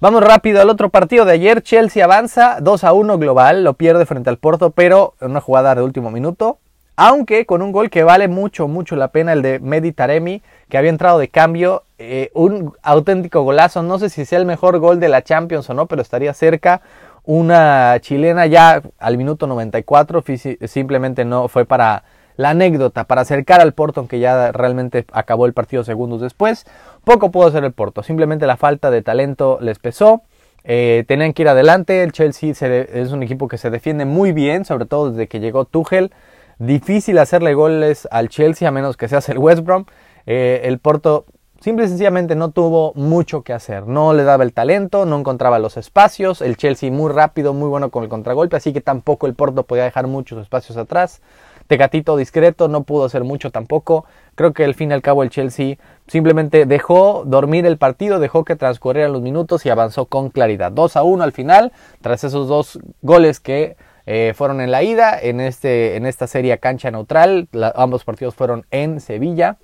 Vamos 0.00 0.22
rápido 0.22 0.62
al 0.62 0.70
otro 0.70 0.90
partido 0.90 1.24
de 1.24 1.32
ayer. 1.32 1.62
Chelsea 1.62 2.04
avanza 2.04 2.58
2 2.60 2.84
a 2.84 2.92
1 2.92 3.18
global, 3.18 3.64
lo 3.64 3.74
pierde 3.74 4.06
frente 4.06 4.30
al 4.30 4.38
Porto, 4.38 4.70
pero 4.70 5.14
en 5.20 5.32
una 5.32 5.40
jugada 5.40 5.74
de 5.74 5.82
último 5.82 6.10
minuto. 6.10 6.58
Aunque 6.96 7.46
con 7.46 7.62
un 7.62 7.70
gol 7.70 7.90
que 7.90 8.02
vale 8.02 8.26
mucho, 8.26 8.66
mucho 8.66 8.96
la 8.96 9.08
pena, 9.08 9.32
el 9.32 9.42
de 9.42 9.60
Medi 9.60 9.92
Taremi, 9.92 10.42
que 10.68 10.78
había 10.78 10.90
entrado 10.90 11.18
de 11.18 11.28
cambio. 11.28 11.84
Eh, 11.98 12.30
un 12.34 12.72
auténtico 12.82 13.42
golazo. 13.42 13.82
No 13.82 13.98
sé 13.98 14.08
si 14.08 14.24
sea 14.24 14.38
el 14.38 14.46
mejor 14.46 14.78
gol 14.78 14.98
de 14.98 15.08
la 15.08 15.22
Champions 15.22 15.68
o 15.70 15.74
no, 15.74 15.86
pero 15.86 16.02
estaría 16.02 16.32
cerca. 16.32 16.80
Una 17.24 17.98
chilena 18.00 18.46
ya 18.46 18.82
al 18.98 19.18
minuto 19.18 19.46
94, 19.46 20.24
simplemente 20.66 21.24
no 21.24 21.48
fue 21.48 21.64
para 21.66 22.04
la 22.38 22.50
anécdota 22.50 23.04
para 23.04 23.22
acercar 23.22 23.60
al 23.60 23.74
Porto, 23.74 24.00
aunque 24.00 24.20
ya 24.20 24.52
realmente 24.52 25.04
acabó 25.12 25.44
el 25.44 25.52
partido 25.52 25.82
segundos 25.82 26.20
después. 26.20 26.66
Poco 27.04 27.32
pudo 27.32 27.48
hacer 27.48 27.64
el 27.64 27.72
Porto, 27.72 28.04
simplemente 28.04 28.46
la 28.46 28.56
falta 28.56 28.90
de 28.92 29.02
talento 29.02 29.58
les 29.60 29.80
pesó. 29.80 30.22
Eh, 30.62 31.04
tenían 31.08 31.32
que 31.32 31.42
ir 31.42 31.48
adelante, 31.48 32.02
el 32.04 32.12
Chelsea 32.12 32.52
es 32.52 33.10
un 33.10 33.24
equipo 33.24 33.48
que 33.48 33.58
se 33.58 33.70
defiende 33.70 34.04
muy 34.04 34.32
bien, 34.32 34.64
sobre 34.64 34.86
todo 34.86 35.10
desde 35.10 35.26
que 35.26 35.40
llegó 35.40 35.64
Tuchel. 35.64 36.12
Difícil 36.60 37.18
hacerle 37.18 37.54
goles 37.54 38.06
al 38.12 38.28
Chelsea 38.28 38.68
a 38.68 38.70
menos 38.70 38.96
que 38.96 39.08
seas 39.08 39.28
el 39.28 39.38
West 39.38 39.64
Brom. 39.64 39.86
Eh, 40.26 40.60
el 40.62 40.78
Porto 40.78 41.26
simple 41.60 41.86
y 41.86 41.88
sencillamente 41.88 42.36
no 42.36 42.52
tuvo 42.52 42.92
mucho 42.94 43.42
que 43.42 43.52
hacer. 43.52 43.88
No 43.88 44.12
le 44.12 44.22
daba 44.22 44.44
el 44.44 44.52
talento, 44.52 45.06
no 45.06 45.18
encontraba 45.18 45.58
los 45.58 45.76
espacios. 45.76 46.40
El 46.40 46.56
Chelsea 46.56 46.92
muy 46.92 47.10
rápido, 47.12 47.52
muy 47.52 47.68
bueno 47.68 47.90
con 47.90 48.04
el 48.04 48.08
contragolpe, 48.08 48.56
así 48.56 48.72
que 48.72 48.80
tampoco 48.80 49.26
el 49.26 49.34
Porto 49.34 49.64
podía 49.64 49.82
dejar 49.82 50.06
muchos 50.06 50.40
espacios 50.40 50.78
atrás. 50.78 51.20
Tecatito 51.68 52.16
discreto, 52.16 52.66
no 52.66 52.82
pudo 52.82 53.04
hacer 53.04 53.24
mucho 53.24 53.50
tampoco. 53.50 54.06
Creo 54.34 54.52
que 54.52 54.64
al 54.64 54.74
fin 54.74 54.90
y 54.90 54.94
al 54.94 55.02
cabo 55.02 55.22
el 55.22 55.30
Chelsea 55.30 55.76
simplemente 56.06 56.66
dejó 56.66 57.24
dormir 57.26 57.66
el 57.66 57.76
partido, 57.76 58.18
dejó 58.18 58.44
que 58.44 58.56
transcurrieran 58.56 59.12
los 59.12 59.22
minutos 59.22 59.64
y 59.66 59.70
avanzó 59.70 60.06
con 60.06 60.30
claridad. 60.30 60.72
2 60.72 60.96
a 60.96 61.02
1 61.02 61.22
al 61.22 61.32
final, 61.32 61.72
tras 62.00 62.24
esos 62.24 62.48
dos 62.48 62.80
goles 63.02 63.38
que 63.38 63.76
eh, 64.06 64.32
fueron 64.34 64.62
en 64.62 64.70
la 64.70 64.82
ida, 64.82 65.18
en, 65.20 65.38
este, 65.40 65.96
en 65.96 66.06
esta 66.06 66.26
serie 66.26 66.56
cancha 66.58 66.90
neutral. 66.90 67.48
ambos 67.74 68.04
partidos 68.04 68.34
fueron 68.34 68.64
en 68.70 69.00
Sevilla. 69.00 69.58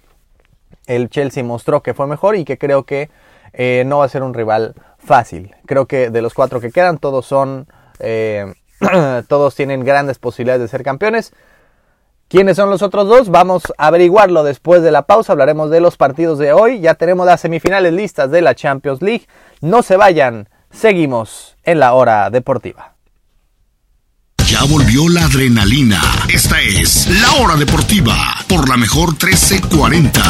El 0.86 1.08
Chelsea 1.08 1.42
mostró 1.42 1.82
que 1.82 1.94
fue 1.94 2.06
mejor 2.06 2.36
y 2.36 2.44
que 2.44 2.58
creo 2.58 2.82
que 2.82 3.08
eh, 3.54 3.84
no 3.86 3.98
va 3.98 4.04
a 4.04 4.08
ser 4.10 4.22
un 4.22 4.34
rival 4.34 4.74
fácil. 4.98 5.54
Creo 5.64 5.86
que 5.86 6.10
de 6.10 6.20
los 6.20 6.34
cuatro 6.34 6.60
que 6.60 6.70
quedan, 6.70 6.98
todos 6.98 7.24
son. 7.24 7.66
Eh, 8.00 8.52
todos 9.28 9.54
tienen 9.54 9.82
grandes 9.84 10.18
posibilidades 10.18 10.60
de 10.60 10.68
ser 10.68 10.82
campeones. 10.82 11.32
¿Quiénes 12.28 12.56
son 12.56 12.70
los 12.70 12.82
otros 12.82 13.06
dos? 13.06 13.28
Vamos 13.28 13.62
a 13.78 13.88
averiguarlo 13.88 14.42
después 14.44 14.82
de 14.82 14.90
la 14.90 15.02
pausa. 15.02 15.32
Hablaremos 15.32 15.70
de 15.70 15.80
los 15.80 15.96
partidos 15.96 16.38
de 16.38 16.52
hoy. 16.52 16.80
Ya 16.80 16.94
tenemos 16.94 17.26
las 17.26 17.40
semifinales 17.40 17.92
listas 17.92 18.30
de 18.30 18.42
la 18.42 18.54
Champions 18.54 19.02
League. 19.02 19.26
No 19.60 19.82
se 19.82 19.96
vayan. 19.96 20.48
Seguimos 20.70 21.56
en 21.62 21.78
la 21.80 21.92
hora 21.92 22.30
deportiva. 22.30 22.94
Ya 24.46 24.60
volvió 24.64 25.08
la 25.08 25.24
adrenalina. 25.24 26.00
Esta 26.32 26.60
es 26.60 27.08
la 27.20 27.42
hora 27.42 27.56
deportiva 27.56 28.14
por 28.48 28.68
la 28.68 28.76
mejor 28.76 29.10
1340. 29.10 30.20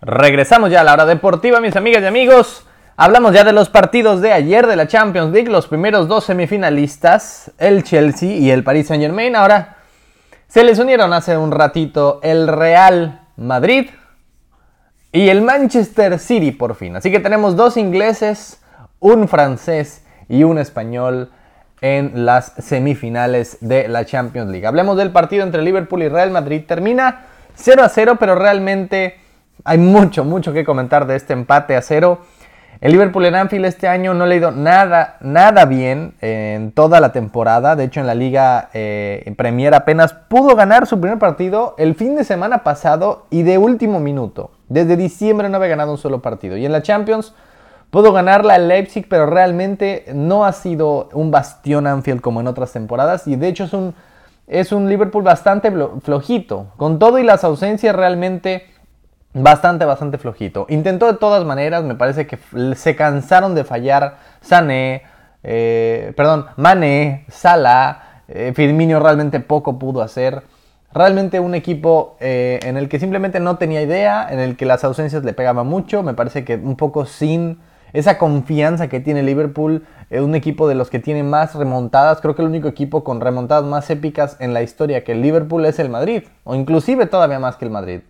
Regresamos 0.00 0.70
ya 0.70 0.80
a 0.80 0.84
la 0.84 0.94
hora 0.94 1.06
deportiva, 1.06 1.60
mis 1.60 1.76
amigas 1.76 2.02
y 2.02 2.06
amigos. 2.06 2.64
Hablamos 3.02 3.34
ya 3.34 3.42
de 3.42 3.52
los 3.52 3.68
partidos 3.68 4.20
de 4.20 4.32
ayer 4.32 4.68
de 4.68 4.76
la 4.76 4.86
Champions 4.86 5.32
League, 5.32 5.50
los 5.50 5.66
primeros 5.66 6.06
dos 6.06 6.22
semifinalistas, 6.22 7.50
el 7.58 7.82
Chelsea 7.82 8.30
y 8.30 8.52
el 8.52 8.62
Paris 8.62 8.86
Saint 8.86 9.02
Germain. 9.02 9.34
Ahora 9.34 9.78
se 10.46 10.62
les 10.62 10.78
unieron 10.78 11.12
hace 11.12 11.36
un 11.36 11.50
ratito 11.50 12.20
el 12.22 12.46
Real 12.46 13.26
Madrid 13.36 13.90
y 15.10 15.30
el 15.30 15.42
Manchester 15.42 16.20
City 16.20 16.52
por 16.52 16.76
fin. 16.76 16.94
Así 16.94 17.10
que 17.10 17.18
tenemos 17.18 17.56
dos 17.56 17.76
ingleses, 17.76 18.62
un 19.00 19.26
francés 19.26 20.04
y 20.28 20.44
un 20.44 20.58
español 20.58 21.32
en 21.80 22.24
las 22.24 22.52
semifinales 22.58 23.58
de 23.62 23.88
la 23.88 24.04
Champions 24.04 24.48
League. 24.48 24.68
Hablemos 24.68 24.96
del 24.96 25.10
partido 25.10 25.42
entre 25.42 25.62
Liverpool 25.62 26.04
y 26.04 26.08
Real 26.08 26.30
Madrid. 26.30 26.62
Termina 26.68 27.24
0 27.56 27.82
a 27.82 27.88
0, 27.88 28.16
pero 28.20 28.36
realmente 28.36 29.18
hay 29.64 29.78
mucho, 29.78 30.24
mucho 30.24 30.52
que 30.52 30.64
comentar 30.64 31.08
de 31.08 31.16
este 31.16 31.32
empate 31.32 31.74
a 31.74 31.82
0. 31.82 32.20
El 32.82 32.90
Liverpool 32.90 33.24
en 33.26 33.36
Anfield 33.36 33.66
este 33.66 33.86
año 33.86 34.12
no 34.12 34.26
le 34.26 34.34
ha 34.34 34.38
ido 34.38 34.50
nada, 34.50 35.16
nada 35.20 35.66
bien 35.66 36.14
en 36.20 36.72
toda 36.72 36.98
la 36.98 37.12
temporada. 37.12 37.76
De 37.76 37.84
hecho, 37.84 38.00
en 38.00 38.08
la 38.08 38.16
Liga 38.16 38.70
eh, 38.74 39.32
Premier 39.36 39.72
apenas 39.72 40.14
pudo 40.14 40.56
ganar 40.56 40.88
su 40.88 41.00
primer 41.00 41.20
partido 41.20 41.76
el 41.78 41.94
fin 41.94 42.16
de 42.16 42.24
semana 42.24 42.64
pasado 42.64 43.26
y 43.30 43.44
de 43.44 43.56
último 43.56 44.00
minuto. 44.00 44.50
Desde 44.68 44.96
diciembre 44.96 45.48
no 45.48 45.58
había 45.58 45.68
ganado 45.68 45.92
un 45.92 45.96
solo 45.96 46.22
partido. 46.22 46.56
Y 46.56 46.66
en 46.66 46.72
la 46.72 46.82
Champions 46.82 47.34
pudo 47.92 48.12
ganarla 48.12 48.56
el 48.56 48.66
Leipzig, 48.66 49.06
pero 49.08 49.26
realmente 49.26 50.06
no 50.12 50.44
ha 50.44 50.52
sido 50.52 51.08
un 51.12 51.30
bastión 51.30 51.86
Anfield 51.86 52.20
como 52.20 52.40
en 52.40 52.48
otras 52.48 52.72
temporadas. 52.72 53.28
Y 53.28 53.36
de 53.36 53.46
hecho 53.46 53.62
es 53.62 53.74
un, 53.74 53.94
es 54.48 54.72
un 54.72 54.88
Liverpool 54.88 55.22
bastante 55.22 55.72
flojito. 56.00 56.66
Con 56.78 56.98
todo 56.98 57.20
y 57.20 57.22
las 57.22 57.44
ausencias 57.44 57.94
realmente 57.94 58.71
bastante, 59.34 59.84
bastante 59.84 60.18
flojito. 60.18 60.66
Intentó 60.68 61.06
de 61.06 61.18
todas 61.18 61.44
maneras, 61.44 61.84
me 61.84 61.94
parece 61.94 62.26
que 62.26 62.38
se 62.74 62.96
cansaron 62.96 63.54
de 63.54 63.64
fallar 63.64 64.18
Sané, 64.40 65.02
eh, 65.42 66.12
perdón, 66.16 66.46
Mané, 66.56 67.24
Salah, 67.28 68.22
eh, 68.28 68.52
Firmino 68.54 69.00
realmente 69.00 69.40
poco 69.40 69.78
pudo 69.78 70.02
hacer. 70.02 70.42
Realmente 70.92 71.40
un 71.40 71.54
equipo 71.54 72.16
eh, 72.20 72.60
en 72.64 72.76
el 72.76 72.88
que 72.88 73.00
simplemente 73.00 73.40
no 73.40 73.56
tenía 73.56 73.80
idea, 73.80 74.26
en 74.30 74.40
el 74.40 74.56
que 74.56 74.66
las 74.66 74.84
ausencias 74.84 75.24
le 75.24 75.32
pegaban 75.32 75.66
mucho, 75.66 76.02
me 76.02 76.12
parece 76.12 76.44
que 76.44 76.56
un 76.56 76.76
poco 76.76 77.06
sin 77.06 77.60
esa 77.94 78.18
confianza 78.18 78.88
que 78.88 79.00
tiene 79.00 79.22
Liverpool, 79.22 79.86
un 80.10 80.34
equipo 80.34 80.68
de 80.68 80.74
los 80.74 80.90
que 80.90 80.98
tiene 80.98 81.22
más 81.22 81.54
remontadas, 81.54 82.20
creo 82.20 82.34
que 82.34 82.42
el 82.42 82.48
único 82.48 82.68
equipo 82.68 83.04
con 83.04 83.20
remontadas 83.20 83.64
más 83.64 83.88
épicas 83.90 84.36
en 84.40 84.54
la 84.54 84.62
historia 84.62 85.04
que 85.04 85.12
el 85.12 85.22
Liverpool 85.22 85.64
es 85.66 85.78
el 85.78 85.90
Madrid, 85.90 86.24
o 86.44 86.54
inclusive 86.54 87.06
todavía 87.06 87.38
más 87.38 87.56
que 87.56 87.66
el 87.66 87.70
Madrid. 87.70 88.00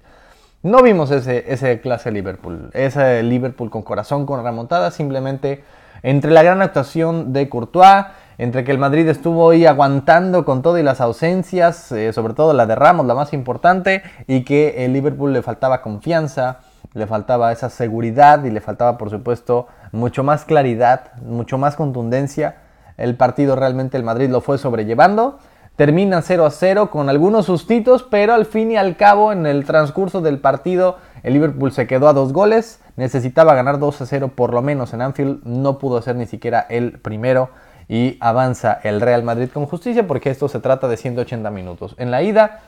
No 0.62 0.80
vimos 0.80 1.10
ese, 1.10 1.52
ese 1.52 1.80
clase 1.80 2.12
Liverpool, 2.12 2.70
ese 2.72 3.24
Liverpool 3.24 3.68
con 3.68 3.82
corazón, 3.82 4.26
con 4.26 4.44
remontada, 4.44 4.92
simplemente 4.92 5.64
entre 6.04 6.30
la 6.30 6.44
gran 6.44 6.62
actuación 6.62 7.32
de 7.32 7.48
Courtois, 7.48 8.06
entre 8.38 8.62
que 8.62 8.70
el 8.70 8.78
Madrid 8.78 9.08
estuvo 9.08 9.50
ahí 9.50 9.66
aguantando 9.66 10.44
con 10.44 10.62
todo 10.62 10.78
y 10.78 10.84
las 10.84 11.00
ausencias, 11.00 11.90
eh, 11.90 12.12
sobre 12.12 12.34
todo 12.34 12.52
la 12.52 12.66
de 12.66 12.76
Ramos, 12.76 13.06
la 13.06 13.16
más 13.16 13.32
importante, 13.32 14.04
y 14.28 14.44
que 14.44 14.84
el 14.84 14.92
Liverpool 14.92 15.32
le 15.32 15.42
faltaba 15.42 15.82
confianza, 15.82 16.60
le 16.94 17.08
faltaba 17.08 17.50
esa 17.50 17.68
seguridad 17.68 18.44
y 18.44 18.50
le 18.50 18.60
faltaba, 18.60 18.98
por 18.98 19.10
supuesto, 19.10 19.66
mucho 19.90 20.22
más 20.22 20.44
claridad, 20.44 21.14
mucho 21.22 21.58
más 21.58 21.74
contundencia. 21.74 22.58
El 22.98 23.16
partido 23.16 23.56
realmente 23.56 23.96
el 23.96 24.04
Madrid 24.04 24.30
lo 24.30 24.40
fue 24.40 24.58
sobrellevando 24.58 25.40
Termina 25.76 26.20
0 26.20 26.44
a 26.44 26.50
0 26.50 26.90
con 26.90 27.08
algunos 27.08 27.46
sustitos, 27.46 28.02
pero 28.02 28.34
al 28.34 28.44
fin 28.44 28.72
y 28.72 28.76
al 28.76 28.96
cabo 28.96 29.32
en 29.32 29.46
el 29.46 29.64
transcurso 29.64 30.20
del 30.20 30.38
partido 30.38 30.98
el 31.22 31.32
Liverpool 31.32 31.72
se 31.72 31.86
quedó 31.86 32.08
a 32.08 32.12
dos 32.12 32.32
goles, 32.32 32.80
necesitaba 32.96 33.54
ganar 33.54 33.78
2 33.78 34.02
a 34.02 34.06
0 34.06 34.32
por 34.34 34.52
lo 34.52 34.60
menos 34.60 34.92
en 34.92 35.00
Anfield, 35.00 35.44
no 35.44 35.78
pudo 35.78 36.02
ser 36.02 36.16
ni 36.16 36.26
siquiera 36.26 36.66
el 36.68 36.98
primero 36.98 37.50
y 37.88 38.18
avanza 38.20 38.80
el 38.82 39.00
Real 39.00 39.22
Madrid 39.22 39.48
con 39.52 39.66
justicia 39.66 40.06
porque 40.06 40.30
esto 40.30 40.48
se 40.48 40.60
trata 40.60 40.88
de 40.88 40.96
180 40.96 41.50
minutos. 41.50 41.94
En 41.98 42.10
la 42.10 42.22
ida 42.22 42.60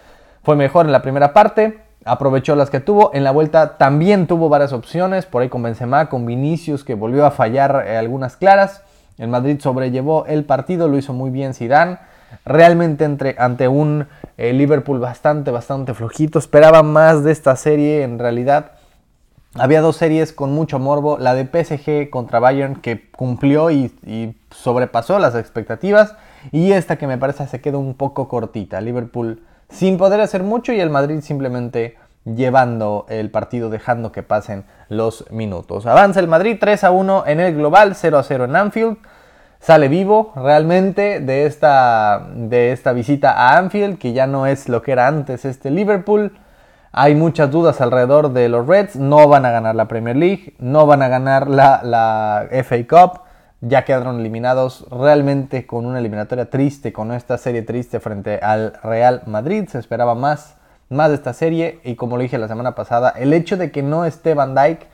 fue 0.43 0.57
mejor 0.57 0.87
en 0.87 0.93
la 0.93 1.03
primera 1.03 1.33
parte, 1.33 1.81
aprovechó 2.05 2.57
las 2.57 2.71
que 2.71 2.81
tuvo. 2.81 3.11
En 3.15 3.25
la 3.25 3.33
vuelta 3.33 3.77
también 3.77 4.27
tuvo 4.27 4.49
varias 4.49 4.73
opciones, 4.73 5.27
por 5.27 5.43
ahí 5.43 5.49
con 5.49 5.63
Benzema, 5.63 6.09
con 6.09 6.27
Vinicius, 6.27 6.85
que 6.85 6.95
volvió 6.95 7.27
a 7.27 7.31
fallar 7.31 7.85
eh, 7.87 7.97
algunas 7.97 8.37
claras. 8.37 8.83
El 9.19 9.29
Madrid 9.29 9.61
sobrellevó 9.61 10.27
el 10.27 10.45
partido, 10.45 10.89
lo 10.89 10.99
hizo 10.99 11.13
muy 11.13 11.31
bien 11.31 11.55
Zidane. 11.55 11.99
Realmente 12.45 13.05
ante 13.39 13.69
un 13.69 14.07
eh, 14.37 14.53
Liverpool 14.53 14.99
bastante, 14.99 15.51
bastante 15.51 15.95
flojito. 15.95 16.39
Esperaba 16.39 16.83
más 16.83 17.25
de 17.25 17.33
esta 17.33 17.57
serie 17.57 18.03
en 18.03 18.19
realidad. 18.19 18.73
Había 19.57 19.81
dos 19.81 19.97
series 19.97 20.33
con 20.33 20.53
mucho 20.53 20.79
morbo. 20.79 21.19
La 21.19 21.35
de 21.35 21.45
PSG 21.45 22.11
contra 22.11 22.41
Bayern 22.41 22.77
que 22.77 23.11
cumplió 23.11 23.71
y, 23.71 23.93
y 24.07 24.37
sobrepasó 24.51 25.19
las 25.19 25.35
expectativas. 25.35 26.15
Y 26.53 26.73
esta 26.73 26.97
que 26.97 27.07
me 27.07 27.19
parece 27.19 27.47
se 27.47 27.61
quedó 27.61 27.79
un 27.79 27.95
poco 27.95 28.29
cortita. 28.29 28.81
Liverpool 28.81 29.43
sin 29.69 29.99
poder 29.99 30.21
hacer 30.21 30.43
mucho 30.43 30.73
y 30.73 30.81
el 30.81 30.91
Madrid 30.91 31.21
simplemente 31.21 31.97
llevando 32.25 33.07
el 33.09 33.31
partido, 33.31 33.71
dejando 33.71 34.13
que 34.13 34.23
pasen 34.23 34.65
los 34.89 35.31
minutos. 35.31 35.87
Avanza 35.87 36.21
el 36.21 36.29
Madrid 36.29 36.57
3 36.59 36.85
a 36.85 36.91
1 36.91 37.25
en 37.27 37.41
el 37.41 37.55
global, 37.55 37.95
0 37.95 38.19
a 38.19 38.23
0 38.23 38.45
en 38.45 38.57
Anfield. 38.57 38.97
Sale 39.65 39.89
vivo 39.89 40.31
realmente 40.37 41.21
de 41.21 41.47
esta, 41.47 42.29
de 42.35 42.73
esta 42.73 42.93
visita 42.93 43.33
a 43.33 43.57
Anfield, 43.57 43.97
que 43.97 44.13
ya 44.13 44.27
no 44.27 44.47
es 44.47 44.69
lo 44.69 44.83
que 44.83 44.93
era 44.93 45.07
antes 45.07 45.47
este 45.47 45.71
Liverpool. 45.71 46.37
Hay 46.93 47.15
muchas 47.15 47.51
dudas 47.51 47.81
alrededor 47.81 48.35
de 48.35 48.51
los 48.51 48.67
Reds. 48.67 48.97
No 48.97 49.27
van 49.27 49.47
a 49.47 49.51
ganar 49.53 49.75
la 49.75 49.89
Premier 49.89 50.17
League, 50.17 50.55
no 50.59 50.85
van 50.85 51.01
a 51.01 51.09
ganar 51.09 51.49
la, 51.49 51.81
la 51.83 52.47
FA 52.63 52.87
Cup. 52.87 53.23
Ya 53.63 53.87
quedaron 53.87 54.21
eliminados 54.21 54.85
realmente 54.91 55.67
con 55.67 55.87
una 55.87 55.99
eliminatoria 55.99 56.51
triste, 56.51 56.93
con 56.93 57.11
esta 57.11 57.39
serie 57.39 57.63
triste 57.63 58.01
frente 58.01 58.41
al 58.43 58.75
Real 58.83 59.23
Madrid. 59.25 59.67
Se 59.71 59.79
esperaba 59.79 60.15
más 60.15 60.57
más 60.91 61.09
de 61.09 61.15
esta 61.15 61.33
serie 61.33 61.81
y 61.85 61.95
como 61.95 62.19
lo 62.19 62.23
dije 62.23 62.37
la 62.37 62.49
semana 62.49 62.75
pasada, 62.75 63.15
el 63.17 63.33
hecho 63.33 63.57
de 63.57 63.71
que 63.71 63.83
no 63.83 64.05
esté 64.05 64.35
Van 64.35 64.55
Dyke 64.55 64.89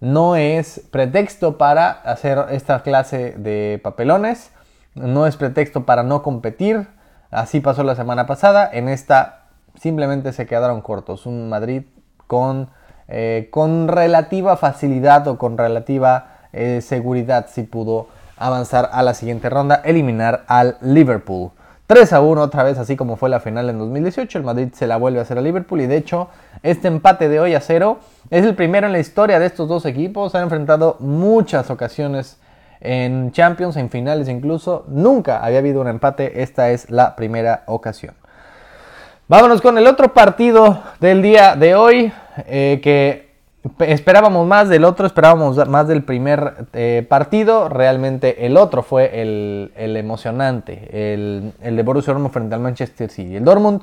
no 0.00 0.36
es 0.36 0.80
pretexto 0.90 1.58
para 1.58 1.90
hacer 1.90 2.46
esta 2.50 2.82
clase 2.82 3.34
de 3.36 3.80
papelones, 3.82 4.50
no 4.94 5.26
es 5.26 5.36
pretexto 5.36 5.84
para 5.84 6.02
no 6.02 6.22
competir, 6.22 6.88
así 7.30 7.60
pasó 7.60 7.84
la 7.84 7.94
semana 7.94 8.26
pasada, 8.26 8.68
en 8.72 8.88
esta 8.88 9.44
simplemente 9.78 10.32
se 10.32 10.46
quedaron 10.46 10.80
cortos, 10.80 11.26
un 11.26 11.48
Madrid 11.48 11.82
con, 12.26 12.70
eh, 13.08 13.48
con 13.50 13.88
relativa 13.88 14.56
facilidad 14.56 15.26
o 15.28 15.38
con 15.38 15.56
relativa 15.56 16.38
eh, 16.52 16.80
seguridad 16.80 17.46
si 17.48 17.62
pudo 17.62 18.08
avanzar 18.36 18.88
a 18.92 19.02
la 19.02 19.14
siguiente 19.14 19.50
ronda, 19.50 19.82
eliminar 19.84 20.44
al 20.48 20.78
Liverpool. 20.80 21.50
3 21.90 22.12
a 22.12 22.20
1 22.20 22.40
otra 22.40 22.62
vez, 22.62 22.78
así 22.78 22.94
como 22.94 23.16
fue 23.16 23.28
la 23.28 23.40
final 23.40 23.68
en 23.68 23.76
2018. 23.80 24.38
El 24.38 24.44
Madrid 24.44 24.68
se 24.72 24.86
la 24.86 24.96
vuelve 24.96 25.18
a 25.18 25.22
hacer 25.22 25.38
a 25.38 25.40
Liverpool 25.40 25.80
y 25.80 25.88
de 25.88 25.96
hecho 25.96 26.28
este 26.62 26.86
empate 26.86 27.28
de 27.28 27.40
hoy 27.40 27.54
a 27.54 27.60
0 27.60 27.98
es 28.30 28.44
el 28.44 28.54
primero 28.54 28.86
en 28.86 28.92
la 28.92 29.00
historia 29.00 29.40
de 29.40 29.46
estos 29.46 29.68
dos 29.68 29.84
equipos. 29.86 30.36
Han 30.36 30.44
enfrentado 30.44 30.98
muchas 31.00 31.68
ocasiones 31.68 32.38
en 32.80 33.32
Champions, 33.32 33.76
en 33.76 33.90
finales 33.90 34.28
incluso. 34.28 34.84
Nunca 34.86 35.44
había 35.44 35.58
habido 35.58 35.80
un 35.80 35.88
empate, 35.88 36.44
esta 36.44 36.70
es 36.70 36.90
la 36.90 37.16
primera 37.16 37.64
ocasión. 37.66 38.14
Vámonos 39.26 39.60
con 39.60 39.76
el 39.76 39.88
otro 39.88 40.14
partido 40.14 40.80
del 41.00 41.22
día 41.22 41.56
de 41.56 41.74
hoy, 41.74 42.12
eh, 42.46 42.78
que 42.84 43.29
Esperábamos 43.80 44.46
más 44.46 44.70
del 44.70 44.84
otro, 44.84 45.06
esperábamos 45.06 45.68
más 45.68 45.86
del 45.86 46.02
primer 46.02 46.66
eh, 46.72 47.04
partido. 47.06 47.68
Realmente 47.68 48.46
el 48.46 48.56
otro 48.56 48.82
fue 48.82 49.20
el, 49.20 49.70
emocionante, 49.76 51.12
el, 51.12 51.52
de 51.60 51.82
Borussia 51.82 52.14
Dortmund 52.14 52.32
frente 52.32 52.54
al 52.54 52.62
Manchester 52.62 53.10
City. 53.10 53.36
El 53.36 53.44
Dortmund, 53.44 53.82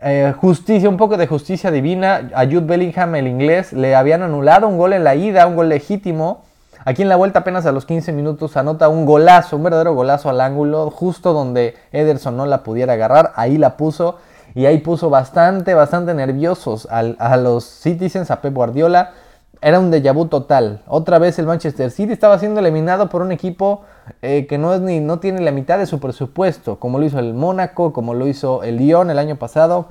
eh, 0.00 0.32
justicia, 0.40 0.88
un 0.88 0.96
poco 0.96 1.18
de 1.18 1.26
justicia 1.26 1.70
divina. 1.70 2.30
A 2.34 2.46
Jude 2.46 2.60
Bellingham, 2.60 3.16
el 3.16 3.28
inglés, 3.28 3.74
le 3.74 3.94
habían 3.94 4.22
anulado 4.22 4.66
un 4.66 4.78
gol 4.78 4.94
en 4.94 5.04
la 5.04 5.14
ida, 5.14 5.46
un 5.46 5.56
gol 5.56 5.68
legítimo. 5.68 6.44
Aquí 6.86 7.02
en 7.02 7.10
la 7.10 7.16
vuelta 7.16 7.40
apenas 7.40 7.66
a 7.66 7.72
los 7.72 7.84
15 7.84 8.12
minutos 8.12 8.56
anota 8.56 8.88
un 8.88 9.04
golazo, 9.04 9.56
un 9.56 9.64
verdadero 9.64 9.92
golazo 9.92 10.30
al 10.30 10.40
ángulo, 10.40 10.90
justo 10.90 11.34
donde 11.34 11.74
Ederson 11.92 12.36
no 12.36 12.46
la 12.46 12.62
pudiera 12.62 12.94
agarrar, 12.94 13.32
ahí 13.36 13.58
la 13.58 13.76
puso 13.76 14.18
y 14.56 14.64
ahí 14.64 14.78
puso 14.78 15.10
bastante, 15.10 15.74
bastante 15.74 16.14
nerviosos 16.14 16.88
a 16.90 17.36
los 17.36 17.62
Citizens, 17.62 18.30
a 18.30 18.40
Pep 18.40 18.54
Guardiola. 18.54 19.12
Era 19.60 19.78
un 19.78 19.92
déjà 19.92 20.14
vu 20.14 20.28
total. 20.28 20.80
Otra 20.86 21.18
vez 21.18 21.38
el 21.38 21.44
Manchester 21.44 21.90
City 21.90 22.14
estaba 22.14 22.38
siendo 22.38 22.60
eliminado 22.60 23.10
por 23.10 23.20
un 23.20 23.32
equipo 23.32 23.82
eh, 24.22 24.46
que 24.46 24.56
no, 24.56 24.72
es 24.72 24.80
ni, 24.80 25.00
no 25.00 25.18
tiene 25.18 25.42
la 25.42 25.50
mitad 25.50 25.76
de 25.78 25.84
su 25.84 26.00
presupuesto, 26.00 26.78
como 26.78 26.98
lo 26.98 27.04
hizo 27.04 27.18
el 27.18 27.34
Mónaco, 27.34 27.92
como 27.92 28.14
lo 28.14 28.26
hizo 28.26 28.62
el 28.62 28.78
Lyon 28.78 29.10
el 29.10 29.18
año 29.18 29.36
pasado, 29.36 29.88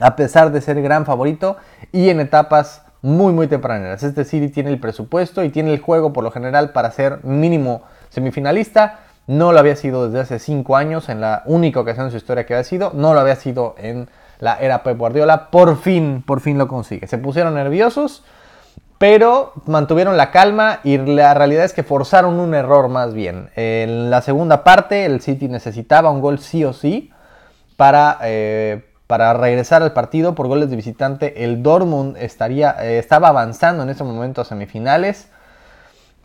a 0.00 0.16
pesar 0.16 0.50
de 0.50 0.60
ser 0.60 0.82
gran 0.82 1.06
favorito 1.06 1.56
y 1.92 2.08
en 2.08 2.18
etapas 2.18 2.82
muy 3.00 3.32
muy 3.32 3.46
tempraneras. 3.46 4.02
Este 4.02 4.24
City 4.24 4.48
tiene 4.48 4.70
el 4.70 4.80
presupuesto 4.80 5.44
y 5.44 5.50
tiene 5.50 5.72
el 5.72 5.80
juego 5.80 6.12
por 6.12 6.24
lo 6.24 6.32
general 6.32 6.72
para 6.72 6.90
ser 6.90 7.22
mínimo 7.22 7.82
semifinalista 8.08 9.03
no 9.26 9.52
lo 9.52 9.58
había 9.58 9.76
sido 9.76 10.06
desde 10.06 10.20
hace 10.20 10.38
5 10.38 10.76
años, 10.76 11.08
en 11.08 11.20
la 11.20 11.42
única 11.46 11.80
ocasión 11.80 12.06
en 12.06 12.10
su 12.10 12.18
historia 12.18 12.44
que 12.44 12.54
había 12.54 12.64
sido. 12.64 12.92
No 12.94 13.14
lo 13.14 13.20
había 13.20 13.36
sido 13.36 13.74
en 13.78 14.08
la 14.38 14.56
era 14.56 14.82
Pep 14.82 14.98
Guardiola. 14.98 15.50
Por 15.50 15.78
fin, 15.78 16.22
por 16.26 16.40
fin 16.40 16.58
lo 16.58 16.68
consigue. 16.68 17.06
Se 17.06 17.18
pusieron 17.18 17.54
nerviosos, 17.54 18.22
pero 18.98 19.52
mantuvieron 19.66 20.16
la 20.16 20.30
calma 20.30 20.80
y 20.84 20.98
la 20.98 21.32
realidad 21.34 21.64
es 21.64 21.72
que 21.72 21.82
forzaron 21.82 22.38
un 22.38 22.54
error 22.54 22.88
más 22.88 23.14
bien. 23.14 23.50
En 23.56 24.10
la 24.10 24.20
segunda 24.20 24.62
parte, 24.62 25.06
el 25.06 25.20
City 25.20 25.48
necesitaba 25.48 26.10
un 26.10 26.20
gol 26.20 26.38
sí 26.38 26.64
o 26.64 26.72
sí 26.72 27.10
para, 27.76 28.18
eh, 28.22 28.84
para 29.06 29.32
regresar 29.32 29.82
al 29.82 29.92
partido 29.92 30.34
por 30.34 30.48
goles 30.48 30.68
de 30.68 30.76
visitante. 30.76 31.44
El 31.44 31.62
Dortmund 31.62 32.16
estaría, 32.18 32.76
eh, 32.84 32.98
estaba 32.98 33.28
avanzando 33.28 33.82
en 33.82 33.88
ese 33.88 34.04
momento 34.04 34.42
a 34.42 34.44
semifinales 34.44 35.28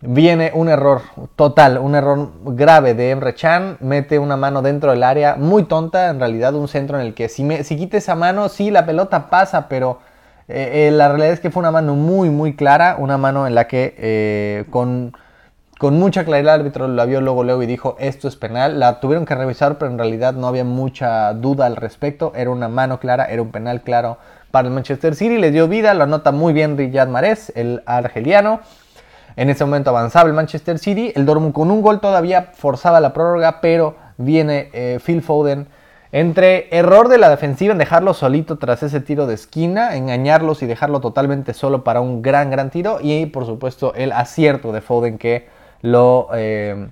viene 0.02 0.52
un 0.54 0.70
error 0.70 1.02
total, 1.36 1.78
un 1.78 1.96
error 1.96 2.30
grave 2.44 2.94
de 2.94 3.12
Emre 3.12 3.36
Chan, 3.36 3.78
mete 3.82 4.18
una 4.20 4.38
mano 4.38 4.62
dentro 4.62 4.92
del 4.92 5.04
área, 5.04 5.36
muy 5.36 5.64
tonta, 5.64 6.10
en 6.10 6.20
realidad 6.20 6.54
un 6.56 6.68
centro 6.68 7.00
en 7.00 7.06
el 7.06 7.14
que 7.14 7.28
si, 7.30 7.44
me, 7.44 7.64
si 7.64 7.76
quita 7.76 7.98
esa 7.98 8.16
mano, 8.16 8.50
sí, 8.50 8.72
la 8.72 8.86
pelota 8.86 9.30
pasa, 9.30 9.68
pero 9.68 10.00
eh, 10.48 10.88
eh, 10.88 10.92
la 10.92 11.10
realidad 11.10 11.34
es 11.34 11.40
que 11.40 11.52
fue 11.52 11.60
una 11.60 11.72
mano 11.72 11.96
muy, 11.96 12.30
muy 12.30 12.56
clara, 12.56 12.96
una 12.98 13.18
mano 13.18 13.46
en 13.46 13.56
la 13.56 13.68
que 13.68 13.94
eh, 13.98 14.66
con, 14.70 15.14
con 15.78 16.00
mucha 16.00 16.24
claridad 16.24 16.56
el 16.56 16.62
árbitro 16.62 16.88
la 16.88 17.06
vio 17.06 17.20
luego, 17.20 17.44
luego 17.44 17.62
y 17.62 17.66
dijo, 17.66 17.98
esto 18.00 18.30
es 18.30 18.38
penal, 18.38 18.80
la 18.80 19.02
tuvieron 19.02 19.26
que 19.26 19.36
revisar, 19.36 19.78
pero 19.78 19.92
en 19.92 19.98
realidad 19.98 20.34
no 20.34 20.48
había 20.48 20.64
mucha 20.64 21.34
duda 21.34 21.66
al 21.66 21.76
respecto, 21.76 22.32
era 22.36 22.50
una 22.52 22.70
mano 22.70 23.00
clara, 23.00 23.26
era 23.26 23.42
un 23.42 23.52
penal 23.52 23.82
claro 23.82 24.18
para 24.52 24.68
el 24.68 24.74
Manchester 24.74 25.14
City, 25.14 25.38
le 25.38 25.52
dio 25.52 25.68
vida, 25.68 25.94
lo 25.94 26.06
anota 26.06 26.32
muy 26.32 26.54
bien 26.54 26.78
Riyad 26.78 27.08
Mahrez, 27.10 27.52
el 27.56 27.84
argeliano, 27.86 28.62
en 29.36 29.50
ese 29.50 29.66
momento 29.66 29.90
avanzaba 29.90 30.28
el 30.28 30.36
Manchester 30.36 30.80
City. 30.80 31.12
El 31.16 31.26
Dortmund 31.26 31.54
con 31.54 31.72
un 31.72 31.82
gol 31.82 32.00
todavía 32.00 32.52
forzaba 32.54 33.00
la 33.00 33.14
prórroga, 33.14 33.62
pero 33.62 33.96
viene 34.18 34.70
eh, 34.74 35.00
Phil 35.04 35.22
Foden. 35.22 35.68
Entre 36.12 36.76
error 36.76 37.08
de 37.08 37.20
la 37.20 37.30
defensiva 37.30 37.72
en 37.72 37.78
dejarlo 37.78 38.16
solito 38.16 38.58
tras 38.58 38.82
ese 38.82 39.00
tiro 39.00 39.28
de 39.28 39.36
esquina, 39.36 39.96
engañarlos 39.96 40.64
y 40.64 40.66
dejarlo 40.66 41.02
totalmente 41.02 41.54
solo 41.54 41.84
para 41.84 42.02
un 42.02 42.24
gran, 42.24 42.50
gran 42.50 42.72
tiro. 42.72 42.98
Y 43.02 43.28
por 43.28 43.46
supuesto 43.46 43.94
el 43.94 44.12
acierto 44.12 44.72
de 44.72 44.82
Foden 44.82 45.20
que 45.20 45.48
lo, 45.82 46.30
eh, 46.34 46.88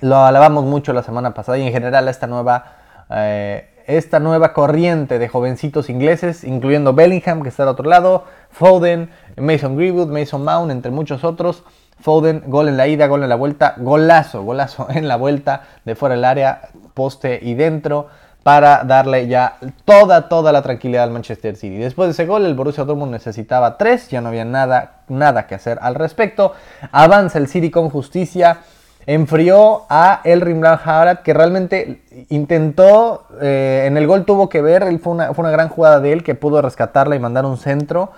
lo 0.00 0.16
alabamos 0.18 0.64
mucho 0.64 0.92
la 0.92 1.02
semana 1.02 1.32
pasada 1.32 1.58
y 1.58 1.66
en 1.66 1.72
general 1.72 2.06
esta 2.08 2.26
nueva 2.26 2.76
eh, 3.10 3.70
esta 3.88 4.20
nueva 4.20 4.52
corriente 4.52 5.18
de 5.18 5.28
jovencitos 5.28 5.88
ingleses, 5.88 6.44
incluyendo 6.44 6.92
Bellingham, 6.92 7.42
que 7.42 7.48
está 7.48 7.62
al 7.62 7.70
otro 7.70 7.88
lado, 7.88 8.24
Foden, 8.50 9.10
Mason 9.36 9.76
Greenwood, 9.76 10.08
Mason 10.08 10.44
Mount, 10.44 10.70
entre 10.70 10.92
muchos 10.92 11.24
otros. 11.24 11.64
Foden, 11.98 12.44
gol 12.46 12.68
en 12.68 12.76
la 12.76 12.86
ida, 12.86 13.06
gol 13.06 13.22
en 13.22 13.30
la 13.30 13.34
vuelta, 13.34 13.74
golazo, 13.78 14.42
golazo 14.42 14.86
en 14.90 15.08
la 15.08 15.16
vuelta 15.16 15.62
de 15.84 15.96
fuera 15.96 16.14
del 16.14 16.26
área, 16.26 16.68
poste 16.92 17.40
y 17.42 17.54
dentro 17.54 18.08
para 18.42 18.84
darle 18.84 19.26
ya 19.26 19.56
toda, 19.84 20.28
toda 20.28 20.52
la 20.52 20.62
tranquilidad 20.62 21.04
al 21.04 21.10
Manchester 21.10 21.56
City. 21.56 21.76
Después 21.78 22.08
de 22.08 22.12
ese 22.12 22.26
gol, 22.26 22.44
el 22.44 22.54
Borussia 22.54 22.84
Dortmund 22.84 23.12
necesitaba 23.12 23.78
tres, 23.78 24.08
ya 24.10 24.20
no 24.20 24.28
había 24.28 24.44
nada, 24.44 25.00
nada 25.08 25.46
que 25.46 25.54
hacer 25.54 25.78
al 25.80 25.94
respecto. 25.94 26.52
Avanza 26.92 27.38
el 27.38 27.48
City 27.48 27.70
con 27.70 27.88
justicia, 27.90 28.60
enfrió 29.08 29.86
a 29.88 30.20
el 30.24 30.42
Rimbrand 30.42 30.80
Haaland, 30.84 31.20
que 31.20 31.32
realmente 31.32 32.02
intentó, 32.28 33.24
eh, 33.40 33.84
en 33.86 33.96
el 33.96 34.06
gol 34.06 34.26
tuvo 34.26 34.50
que 34.50 34.60
ver, 34.60 34.98
fue, 34.98 35.14
una, 35.14 35.32
fue 35.32 35.44
una 35.44 35.50
gran 35.50 35.70
jugada 35.70 35.98
de 35.98 36.12
él 36.12 36.22
que 36.22 36.34
pudo 36.34 36.60
rescatarla 36.60 37.16
y 37.16 37.18
mandar 37.18 37.46
un 37.46 37.56
centro, 37.56 38.10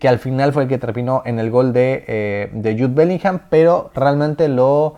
que 0.00 0.08
al 0.08 0.18
final 0.18 0.54
fue 0.54 0.62
el 0.62 0.68
que 0.70 0.78
terminó 0.78 1.20
en 1.26 1.38
el 1.38 1.50
gol 1.50 1.74
de, 1.74 2.02
eh, 2.08 2.50
de 2.54 2.72
Jude 2.72 2.94
Bellingham, 2.94 3.40
pero 3.50 3.90
realmente 3.94 4.48
lo, 4.48 4.94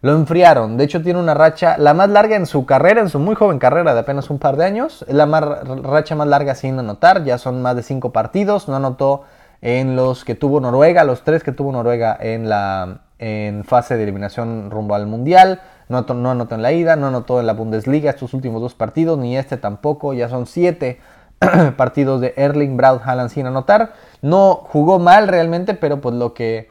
lo 0.00 0.12
enfriaron. 0.12 0.78
De 0.78 0.84
hecho, 0.84 1.02
tiene 1.02 1.20
una 1.20 1.34
racha, 1.34 1.76
la 1.76 1.92
más 1.92 2.08
larga 2.08 2.36
en 2.36 2.46
su 2.46 2.64
carrera, 2.64 3.02
en 3.02 3.10
su 3.10 3.18
muy 3.18 3.34
joven 3.34 3.58
carrera 3.58 3.92
de 3.92 4.00
apenas 4.00 4.30
un 4.30 4.38
par 4.38 4.56
de 4.56 4.64
años, 4.64 5.04
la 5.06 5.26
racha 5.26 6.14
más 6.14 6.28
larga 6.28 6.54
sin 6.54 6.78
anotar, 6.78 7.24
ya 7.24 7.36
son 7.36 7.60
más 7.60 7.76
de 7.76 7.82
cinco 7.82 8.10
partidos, 8.10 8.68
no 8.68 8.76
anotó 8.76 9.24
en 9.62 9.96
los 9.96 10.24
que 10.24 10.34
tuvo 10.34 10.60
Noruega, 10.60 11.04
los 11.04 11.22
tres 11.22 11.42
que 11.42 11.52
tuvo 11.52 11.72
Noruega 11.72 12.16
en 12.20 12.48
la 12.48 13.00
en 13.18 13.64
fase 13.64 13.96
de 13.96 14.04
eliminación 14.04 14.70
rumbo 14.70 14.94
al 14.94 15.06
Mundial. 15.06 15.60
No, 15.88 16.02
no 16.02 16.30
anotó 16.30 16.54
en 16.54 16.62
la 16.62 16.72
ida, 16.72 16.96
no 16.96 17.08
anotó 17.08 17.40
en 17.40 17.46
la 17.46 17.54
Bundesliga 17.54 18.10
estos 18.10 18.34
últimos 18.34 18.60
dos 18.60 18.74
partidos, 18.74 19.18
ni 19.18 19.36
este 19.36 19.56
tampoco. 19.56 20.12
Ya 20.12 20.28
son 20.28 20.46
siete 20.46 21.00
partidos 21.76 22.20
de 22.20 22.34
Erling 22.36 22.76
Braut 22.76 23.02
Haaland 23.04 23.30
sin 23.30 23.46
anotar. 23.46 23.92
No 24.22 24.60
jugó 24.64 24.98
mal 24.98 25.28
realmente, 25.28 25.74
pero 25.74 26.00
pues 26.00 26.14
lo 26.14 26.34
que 26.34 26.68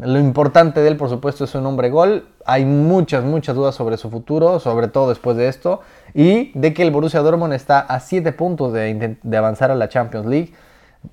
lo 0.00 0.20
importante 0.20 0.80
de 0.80 0.88
él, 0.88 0.96
por 0.96 1.08
supuesto, 1.08 1.44
es 1.44 1.54
un 1.56 1.66
hombre 1.66 1.90
gol. 1.90 2.28
Hay 2.46 2.64
muchas, 2.64 3.24
muchas 3.24 3.56
dudas 3.56 3.74
sobre 3.74 3.96
su 3.96 4.10
futuro, 4.10 4.60
sobre 4.60 4.86
todo 4.86 5.08
después 5.08 5.36
de 5.36 5.48
esto. 5.48 5.80
Y 6.14 6.52
de 6.58 6.72
que 6.72 6.82
el 6.82 6.92
Borussia 6.92 7.20
Dortmund 7.20 7.52
está 7.52 7.80
a 7.80 7.98
7 7.98 8.32
puntos 8.32 8.72
de, 8.72 9.18
de, 9.20 9.36
avanzar 9.36 9.72
a 9.72 9.74
la 9.74 9.88
Champions 9.88 10.26
League. 10.26 10.52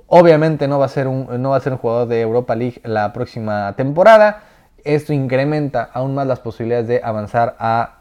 Obviamente 0.07 0.67
no 0.67 0.79
va, 0.79 0.85
a 0.85 0.89
ser 0.89 1.07
un, 1.07 1.27
no 1.41 1.51
va 1.51 1.57
a 1.57 1.61
ser 1.61 1.73
un 1.73 1.79
jugador 1.79 2.07
de 2.07 2.21
Europa 2.21 2.55
League 2.55 2.81
la 2.83 3.13
próxima 3.13 3.73
temporada. 3.75 4.43
Esto 4.83 5.13
incrementa 5.13 5.89
aún 5.93 6.15
más 6.15 6.27
las 6.27 6.39
posibilidades 6.39 6.87
de 6.87 7.01
avanzar 7.03 7.55
a 7.59 7.95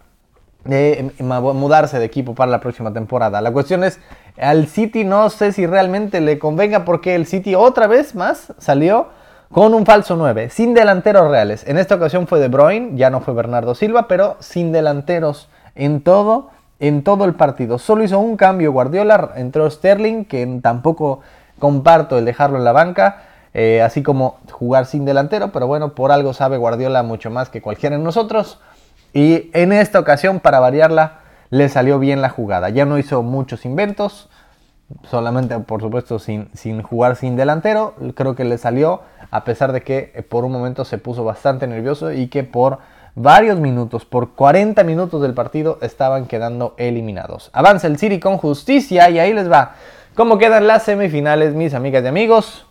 de 0.65 1.13
mudarse 1.19 1.99
de 1.99 2.05
equipo 2.05 2.35
para 2.35 2.51
la 2.51 2.61
próxima 2.61 2.93
temporada. 2.93 3.41
La 3.41 3.53
cuestión 3.53 3.85
es, 3.85 4.01
al 4.39 4.67
City 4.67 5.05
no 5.05 5.29
sé 5.31 5.53
si 5.53 5.67
realmente 5.67 6.21
le 6.21 6.39
convenga 6.39 6.85
porque 6.85 7.15
el 7.15 7.27
City 7.27 7.55
otra 7.55 7.87
vez 7.87 8.15
más 8.15 8.53
salió 8.59 9.09
con 9.53 9.75
un 9.75 9.87
falso 9.87 10.17
9, 10.17 10.51
sin 10.51 10.75
delanteros 10.75 11.31
reales. 11.31 11.67
En 11.69 11.79
esta 11.79 11.95
ocasión 11.95 12.27
fue 12.27 12.41
De 12.41 12.49
Bruyne, 12.49 12.93
ya 12.97 13.11
no 13.11 13.21
fue 13.21 13.35
Bernardo 13.35 13.75
Silva, 13.75 14.09
pero 14.09 14.37
sin 14.41 14.73
delanteros 14.73 15.49
en 15.75 16.01
todo, 16.01 16.51
en 16.81 17.05
todo 17.05 17.25
el 17.25 17.35
partido. 17.35 17.79
Solo 17.79 18.03
hizo 18.03 18.19
un 18.19 18.37
cambio 18.37 18.73
Guardiola, 18.73 19.33
entró 19.37 19.71
Sterling, 19.71 20.25
que 20.25 20.59
tampoco 20.63 21.21
comparto 21.59 22.19
el 22.19 22.25
dejarlo 22.25 22.59
en 22.59 22.65
la 22.65 22.73
banca, 22.73 23.23
eh, 23.53 23.83
así 23.83 24.03
como 24.03 24.39
jugar 24.51 24.87
sin 24.87 25.05
delantero, 25.05 25.53
pero 25.53 25.67
bueno, 25.67 25.95
por 25.95 26.11
algo 26.11 26.33
sabe 26.33 26.57
Guardiola 26.57 27.03
mucho 27.03 27.31
más 27.31 27.49
que 27.49 27.63
cualquiera 27.63 27.97
de 27.97 28.03
nosotros. 28.03 28.59
Y 29.13 29.51
en 29.55 29.73
esta 29.73 30.01
ocasión, 30.01 30.41
para 30.41 30.59
variarla, 30.59 31.21
le 31.51 31.69
salió 31.69 32.01
bien 32.01 32.21
la 32.21 32.31
jugada. 32.31 32.69
Ya 32.71 32.85
no 32.85 32.99
hizo 32.99 33.23
muchos 33.23 33.65
inventos, 33.65 34.29
solamente 35.09 35.59
por 35.61 35.81
supuesto 35.81 36.19
sin, 36.19 36.49
sin 36.53 36.83
jugar 36.83 37.15
sin 37.15 37.37
delantero. 37.37 37.95
Creo 38.17 38.35
que 38.35 38.45
le 38.45 38.59
salió, 38.59 39.03
a 39.31 39.45
pesar 39.45 39.73
de 39.73 39.83
que 39.83 40.13
eh, 40.15 40.23
por 40.23 40.45
un 40.45 40.51
momento 40.51 40.85
se 40.85 40.99
puso 40.99 41.25
bastante 41.25 41.69
nervioso 41.69 42.13
y 42.13 42.27
que 42.27 42.43
por 42.43 42.79
varios 43.15 43.61
minutos, 43.61 44.05
por 44.05 44.33
40 44.33 44.83
minutos 44.83 45.23
del 45.23 45.35
partido, 45.35 45.79
estaban 45.81 46.27
quedando 46.27 46.75
eliminados. 46.77 47.51
Avanza 47.53 47.87
el 47.87 47.99
City 47.99 48.19
con 48.19 48.39
justicia 48.39 49.09
y 49.11 49.21
ahí 49.21 49.33
les 49.33 49.51
va. 49.51 49.77
¿Cómo 50.15 50.39
quedan 50.39 50.69
las 50.69 50.85
semifinales, 50.85 51.55
mis 51.55 51.75
amigas 51.75 52.05
y 52.05 52.07
amigos? 52.07 52.67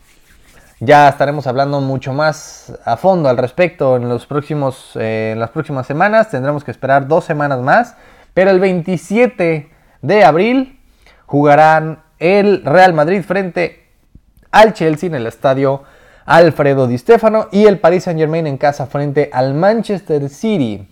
Ya 0.80 1.10
estaremos 1.10 1.46
hablando 1.46 1.82
mucho 1.82 2.14
más 2.14 2.72
a 2.86 2.96
fondo 2.96 3.28
al 3.28 3.36
respecto 3.36 3.98
en, 3.98 4.08
los 4.08 4.26
próximos, 4.26 4.96
eh, 4.96 5.32
en 5.34 5.42
las 5.42 5.50
próximas 5.50 5.86
semanas. 5.86 6.30
Tendremos 6.30 6.64
que 6.64 6.72
esperar 6.72 7.06
dos 7.06 7.26
semanas 7.26 7.60
más. 7.60 7.98
Pero 8.34 8.50
el 8.50 8.62
27 8.62 9.70
de 10.02 10.24
abril 10.24 10.80
jugarán 11.26 12.04
el 12.18 12.64
Real 12.64 12.94
Madrid 12.94 13.22
frente 13.24 13.90
al 14.50 14.74
Chelsea 14.74 15.08
en 15.08 15.16
el 15.16 15.28
estadio 15.28 15.84
Alfredo 16.26 16.88
Di 16.88 16.98
Stefano 16.98 17.50
y 17.52 17.66
el 17.66 17.78
Paris 17.78 18.06
Saint 18.06 18.22
Germain 18.22 18.48
en 18.48 18.58
casa 18.58 18.86
frente 18.86 19.30
al 19.34 19.54
Manchester 19.54 20.30
City. 20.30 20.88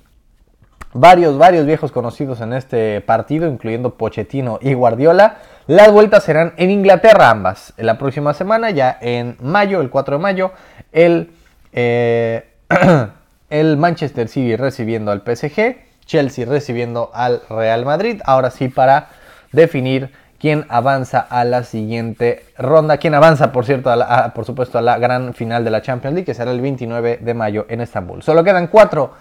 Varios, 0.93 1.37
varios 1.37 1.65
viejos 1.65 1.91
conocidos 1.91 2.41
en 2.41 2.51
este 2.51 2.99
partido, 3.01 3.47
incluyendo 3.47 3.95
Pochettino 3.95 4.59
y 4.61 4.73
Guardiola. 4.73 5.37
Las 5.67 5.91
vueltas 5.91 6.23
serán 6.23 6.53
en 6.57 6.69
Inglaterra 6.69 7.29
ambas. 7.29 7.73
La 7.77 7.97
próxima 7.97 8.33
semana, 8.33 8.71
ya 8.71 8.97
en 8.99 9.37
mayo, 9.41 9.79
el 9.79 9.89
4 9.89 10.17
de 10.17 10.21
mayo, 10.21 10.51
el, 10.91 11.31
eh, 11.71 12.45
el 13.49 13.77
Manchester 13.77 14.27
City 14.27 14.57
recibiendo 14.57 15.11
al 15.11 15.21
PSG, 15.21 15.77
Chelsea 16.05 16.45
recibiendo 16.45 17.09
al 17.13 17.41
Real 17.49 17.85
Madrid. 17.85 18.21
Ahora 18.25 18.51
sí, 18.51 18.67
para 18.67 19.07
definir 19.53 20.11
quién 20.41 20.65
avanza 20.69 21.19
a 21.19 21.45
la 21.45 21.63
siguiente 21.63 22.43
ronda. 22.57 22.97
Quién 22.97 23.13
avanza, 23.13 23.51
por 23.51 23.63
cierto, 23.63 23.93
por 24.33 24.43
supuesto, 24.43 24.79
a 24.79 24.81
la 24.81 24.97
gran 24.97 25.35
final 25.35 25.63
de 25.63 25.69
la 25.69 25.81
Champions 25.81 26.15
League, 26.15 26.25
que 26.25 26.33
será 26.33 26.51
el 26.51 26.59
29 26.59 27.19
de 27.21 27.33
mayo 27.33 27.65
en 27.69 27.79
Estambul. 27.79 28.23
Solo 28.23 28.43
quedan 28.43 28.67
cuatro. 28.67 29.13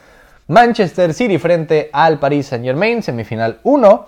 Manchester 0.50 1.14
City 1.14 1.38
frente 1.38 1.90
al 1.92 2.18
Paris 2.18 2.48
Saint 2.48 2.64
Germain, 2.64 3.04
semifinal 3.04 3.60
1. 3.62 4.06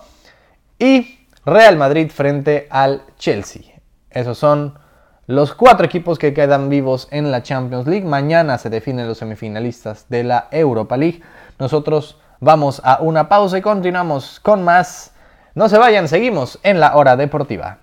Y 0.80 1.20
Real 1.46 1.76
Madrid 1.76 2.10
frente 2.10 2.66
al 2.68 3.02
Chelsea. 3.16 3.62
Esos 4.10 4.38
son 4.38 4.76
los 5.28 5.54
cuatro 5.54 5.86
equipos 5.86 6.18
que 6.18 6.34
quedan 6.34 6.68
vivos 6.68 7.06
en 7.12 7.30
la 7.30 7.44
Champions 7.44 7.86
League. 7.86 8.04
Mañana 8.04 8.58
se 8.58 8.70
definen 8.70 9.06
los 9.06 9.18
semifinalistas 9.18 10.08
de 10.08 10.24
la 10.24 10.48
Europa 10.50 10.96
League. 10.96 11.22
Nosotros 11.60 12.20
vamos 12.40 12.82
a 12.82 12.98
una 13.00 13.28
pausa 13.28 13.58
y 13.58 13.62
continuamos 13.62 14.40
con 14.40 14.64
más. 14.64 15.12
No 15.54 15.68
se 15.68 15.78
vayan, 15.78 16.08
seguimos 16.08 16.58
en 16.64 16.80
la 16.80 16.96
hora 16.96 17.14
deportiva. 17.14 17.78